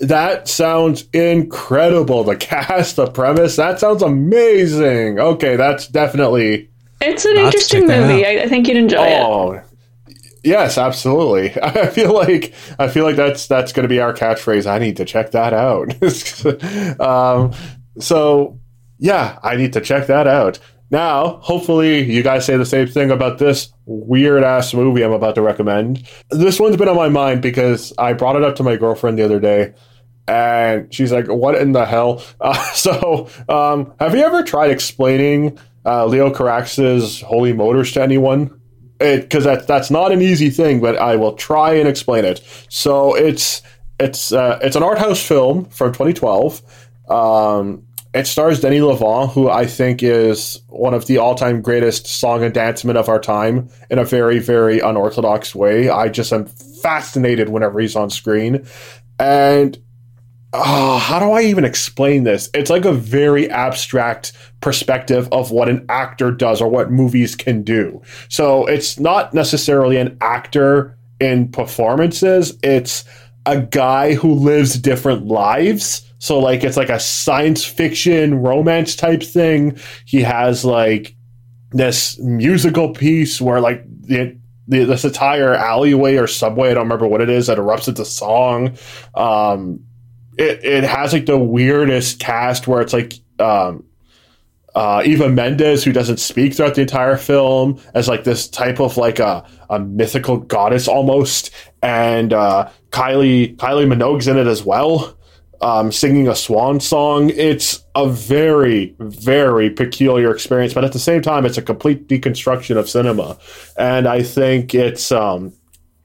that 0.00 0.48
sounds 0.48 1.06
incredible. 1.12 2.24
The 2.24 2.36
cast, 2.36 2.96
the 2.96 3.06
premise, 3.06 3.56
that 3.56 3.80
sounds 3.80 4.02
amazing. 4.02 5.18
Okay, 5.18 5.56
that's 5.56 5.88
definitely. 5.88 6.70
It's 7.00 7.24
an 7.24 7.36
interesting 7.36 7.86
movie. 7.86 8.24
I, 8.24 8.42
I, 8.44 8.48
think 8.48 8.68
you'd 8.68 8.78
enjoy 8.78 9.18
oh, 9.20 9.52
it. 9.52 9.64
Yes, 10.46 10.78
absolutely. 10.78 11.52
I 11.62 11.86
feel 11.88 12.14
like 12.14 12.54
I 12.78 12.86
feel 12.88 13.04
like 13.04 13.16
that's 13.16 13.48
that's 13.48 13.72
going 13.72 13.82
to 13.82 13.88
be 13.88 14.00
our 14.00 14.14
catchphrase. 14.14 14.70
I 14.70 14.78
need 14.78 14.96
to 14.98 15.04
check 15.04 15.32
that 15.32 15.52
out. 15.52 17.00
um, 17.00 17.52
so 17.98 18.58
yeah, 18.98 19.38
I 19.42 19.56
need 19.56 19.72
to 19.72 19.80
check 19.80 20.06
that 20.06 20.26
out. 20.28 20.60
Now, 20.88 21.38
hopefully, 21.38 22.04
you 22.04 22.22
guys 22.22 22.46
say 22.46 22.56
the 22.56 22.64
same 22.64 22.86
thing 22.86 23.10
about 23.10 23.38
this 23.38 23.72
weird 23.86 24.44
ass 24.44 24.72
movie 24.72 25.02
I'm 25.02 25.12
about 25.12 25.34
to 25.34 25.42
recommend. 25.42 26.08
This 26.30 26.60
one's 26.60 26.76
been 26.76 26.88
on 26.88 26.94
my 26.94 27.08
mind 27.08 27.42
because 27.42 27.92
I 27.98 28.12
brought 28.12 28.36
it 28.36 28.44
up 28.44 28.54
to 28.56 28.62
my 28.62 28.76
girlfriend 28.76 29.18
the 29.18 29.24
other 29.24 29.40
day, 29.40 29.74
and 30.28 30.94
she's 30.94 31.10
like, 31.10 31.26
"What 31.26 31.56
in 31.56 31.72
the 31.72 31.86
hell?" 31.86 32.22
Uh, 32.40 32.54
so, 32.72 33.28
um, 33.48 33.94
have 33.98 34.14
you 34.14 34.20
ever 34.20 34.44
tried 34.44 34.70
explaining 34.70 35.58
uh, 35.84 36.06
Leos 36.06 36.36
Carax's 36.36 37.20
Holy 37.20 37.52
Motors 37.52 37.90
to 37.94 38.02
anyone? 38.02 38.60
Because 38.98 39.44
that 39.44 39.66
that's 39.66 39.90
not 39.90 40.12
an 40.12 40.22
easy 40.22 40.50
thing, 40.50 40.80
but 40.80 40.96
I 40.96 41.16
will 41.16 41.34
try 41.34 41.74
and 41.74 41.88
explain 41.88 42.24
it. 42.24 42.40
So 42.68 43.14
it's 43.14 43.62
it's 44.00 44.32
uh, 44.32 44.58
it's 44.62 44.76
an 44.76 44.82
art 44.82 44.98
house 44.98 45.22
film 45.22 45.66
from 45.66 45.92
2012. 45.92 46.62
Um, 47.10 47.86
it 48.16 48.26
stars 48.26 48.60
Denis 48.60 48.80
Lavant, 48.80 49.32
who 49.32 49.50
I 49.50 49.66
think 49.66 50.02
is 50.02 50.62
one 50.68 50.94
of 50.94 51.06
the 51.06 51.18
all-time 51.18 51.60
greatest 51.60 52.06
song 52.06 52.42
and 52.42 52.54
dance 52.54 52.82
men 52.82 52.96
of 52.96 53.10
our 53.10 53.20
time 53.20 53.68
in 53.90 53.98
a 53.98 54.04
very, 54.04 54.38
very 54.38 54.80
unorthodox 54.80 55.54
way. 55.54 55.90
I 55.90 56.08
just 56.08 56.32
am 56.32 56.46
fascinated 56.46 57.50
whenever 57.50 57.78
he's 57.78 57.94
on 57.94 58.08
screen. 58.08 58.66
And 59.18 59.78
oh, 60.64 60.98
how 60.98 61.18
do 61.18 61.32
I 61.32 61.42
even 61.42 61.64
explain 61.64 62.24
this? 62.24 62.48
It's 62.54 62.70
like 62.70 62.84
a 62.84 62.92
very 62.92 63.50
abstract 63.50 64.32
perspective 64.60 65.28
of 65.32 65.50
what 65.50 65.68
an 65.68 65.84
actor 65.88 66.30
does 66.30 66.60
or 66.60 66.68
what 66.68 66.90
movies 66.90 67.34
can 67.34 67.62
do. 67.62 68.02
So 68.28 68.66
it's 68.66 68.98
not 68.98 69.34
necessarily 69.34 69.96
an 69.96 70.16
actor 70.20 70.98
in 71.18 71.48
performances, 71.48 72.58
it's 72.62 73.04
a 73.46 73.62
guy 73.62 74.14
who 74.14 74.34
lives 74.34 74.78
different 74.78 75.26
lives 75.26 76.06
so 76.18 76.38
like 76.38 76.64
it's 76.64 76.76
like 76.76 76.88
a 76.88 77.00
science 77.00 77.64
fiction 77.64 78.42
romance 78.42 78.96
type 78.96 79.22
thing. 79.22 79.78
He 80.04 80.22
has 80.22 80.64
like 80.64 81.14
this 81.72 82.18
musical 82.18 82.92
piece 82.92 83.40
where 83.40 83.60
like 83.60 83.84
the, 84.02 84.38
the 84.66 84.84
this 84.84 85.04
entire 85.04 85.54
alleyway 85.54 86.16
or 86.16 86.26
subway, 86.26 86.70
I 86.70 86.74
don't 86.74 86.84
remember 86.84 87.06
what 87.06 87.20
it 87.20 87.30
is, 87.30 87.46
that 87.46 87.58
erupts 87.58 87.88
into 87.88 88.04
song. 88.04 88.76
Um, 89.14 89.80
it, 90.38 90.64
it 90.64 90.84
has 90.84 91.12
like 91.12 91.26
the 91.26 91.38
weirdest 91.38 92.20
cast 92.20 92.66
where 92.66 92.80
it's 92.80 92.92
like 92.92 93.14
um, 93.38 93.84
uh, 94.74 95.02
Eva 95.04 95.30
Mendes, 95.30 95.82
who 95.82 95.92
doesn't 95.92 96.18
speak 96.18 96.54
throughout 96.54 96.74
the 96.74 96.82
entire 96.82 97.16
film, 97.16 97.80
as 97.94 98.08
like 98.08 98.24
this 98.24 98.46
type 98.46 98.78
of 98.78 98.98
like 98.98 99.18
a, 99.18 99.44
a 99.70 99.78
mythical 99.78 100.36
goddess 100.36 100.86
almost, 100.86 101.50
and 101.82 102.32
uh, 102.34 102.68
Kylie 102.90 103.56
Kylie 103.56 103.90
Minogue's 103.90 104.28
in 104.28 104.36
it 104.36 104.46
as 104.46 104.62
well, 104.62 105.16
um, 105.62 105.90
singing 105.90 106.28
a 106.28 106.36
swan 106.36 106.80
song. 106.80 107.30
It's 107.30 107.82
a 107.94 108.06
very 108.06 108.94
very 108.98 109.70
peculiar 109.70 110.30
experience, 110.30 110.74
but 110.74 110.84
at 110.84 110.92
the 110.92 110.98
same 110.98 111.22
time, 111.22 111.46
it's 111.46 111.56
a 111.56 111.62
complete 111.62 112.06
deconstruction 112.06 112.76
of 112.76 112.90
cinema, 112.90 113.38
and 113.78 114.06
I 114.06 114.22
think 114.22 114.74
it's 114.74 115.10
um, 115.10 115.54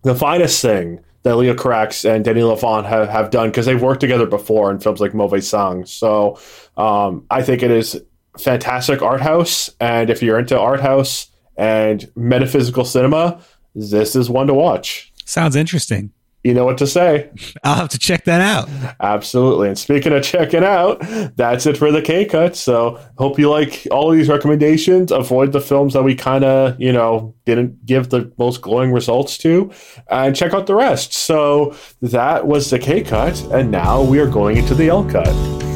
the 0.03 0.15
finest 0.15 0.61
thing 0.61 1.03
that 1.23 1.35
Leos 1.35 1.57
Carax 1.57 2.09
and 2.09 2.25
Denis 2.25 2.43
Lavant 2.43 2.85
have, 2.85 3.09
have 3.09 3.29
done 3.29 3.49
because 3.49 3.65
they've 3.65 3.81
worked 3.81 4.01
together 4.01 4.25
before 4.25 4.71
in 4.71 4.79
films 4.79 4.99
like 4.99 5.13
Mauvais 5.13 5.41
Sang. 5.41 5.85
So 5.85 6.39
um, 6.77 7.25
I 7.29 7.43
think 7.43 7.63
it 7.63 7.71
is 7.71 8.01
fantastic 8.39 9.01
art 9.01 9.21
house. 9.21 9.69
And 9.79 10.09
if 10.09 10.23
you're 10.23 10.39
into 10.39 10.59
art 10.59 10.81
house 10.81 11.27
and 11.57 12.09
metaphysical 12.15 12.85
cinema, 12.85 13.41
this 13.75 14.15
is 14.15 14.29
one 14.29 14.47
to 14.47 14.53
watch. 14.53 15.11
Sounds 15.25 15.55
interesting. 15.55 16.11
You 16.43 16.55
know 16.55 16.65
what 16.65 16.79
to 16.79 16.87
say. 16.87 17.29
I'll 17.63 17.75
have 17.75 17.89
to 17.89 17.99
check 17.99 18.25
that 18.25 18.41
out. 18.41 18.67
Absolutely. 18.99 19.67
And 19.67 19.77
speaking 19.77 20.11
of 20.11 20.23
checking 20.23 20.63
out, 20.63 20.99
that's 21.35 21.67
it 21.67 21.77
for 21.77 21.91
the 21.91 22.01
K 22.01 22.25
cut. 22.25 22.55
So 22.55 22.99
hope 23.19 23.37
you 23.37 23.49
like 23.49 23.87
all 23.91 24.11
of 24.11 24.17
these 24.17 24.27
recommendations. 24.27 25.11
Avoid 25.11 25.51
the 25.51 25.61
films 25.61 25.93
that 25.93 26.03
we 26.03 26.15
kind 26.15 26.43
of, 26.43 26.81
you 26.81 26.91
know, 26.91 27.35
didn't 27.45 27.85
give 27.85 28.09
the 28.09 28.31
most 28.39 28.61
glowing 28.61 28.91
results 28.91 29.37
to, 29.39 29.71
and 30.09 30.35
check 30.35 30.53
out 30.53 30.65
the 30.65 30.75
rest. 30.75 31.13
So 31.13 31.75
that 32.01 32.47
was 32.47 32.71
the 32.71 32.79
K 32.79 33.01
cut, 33.01 33.39
and 33.51 33.69
now 33.69 34.01
we 34.01 34.19
are 34.19 34.27
going 34.27 34.57
into 34.57 34.73
the 34.73 34.89
L 34.89 35.03
cut. 35.07 35.70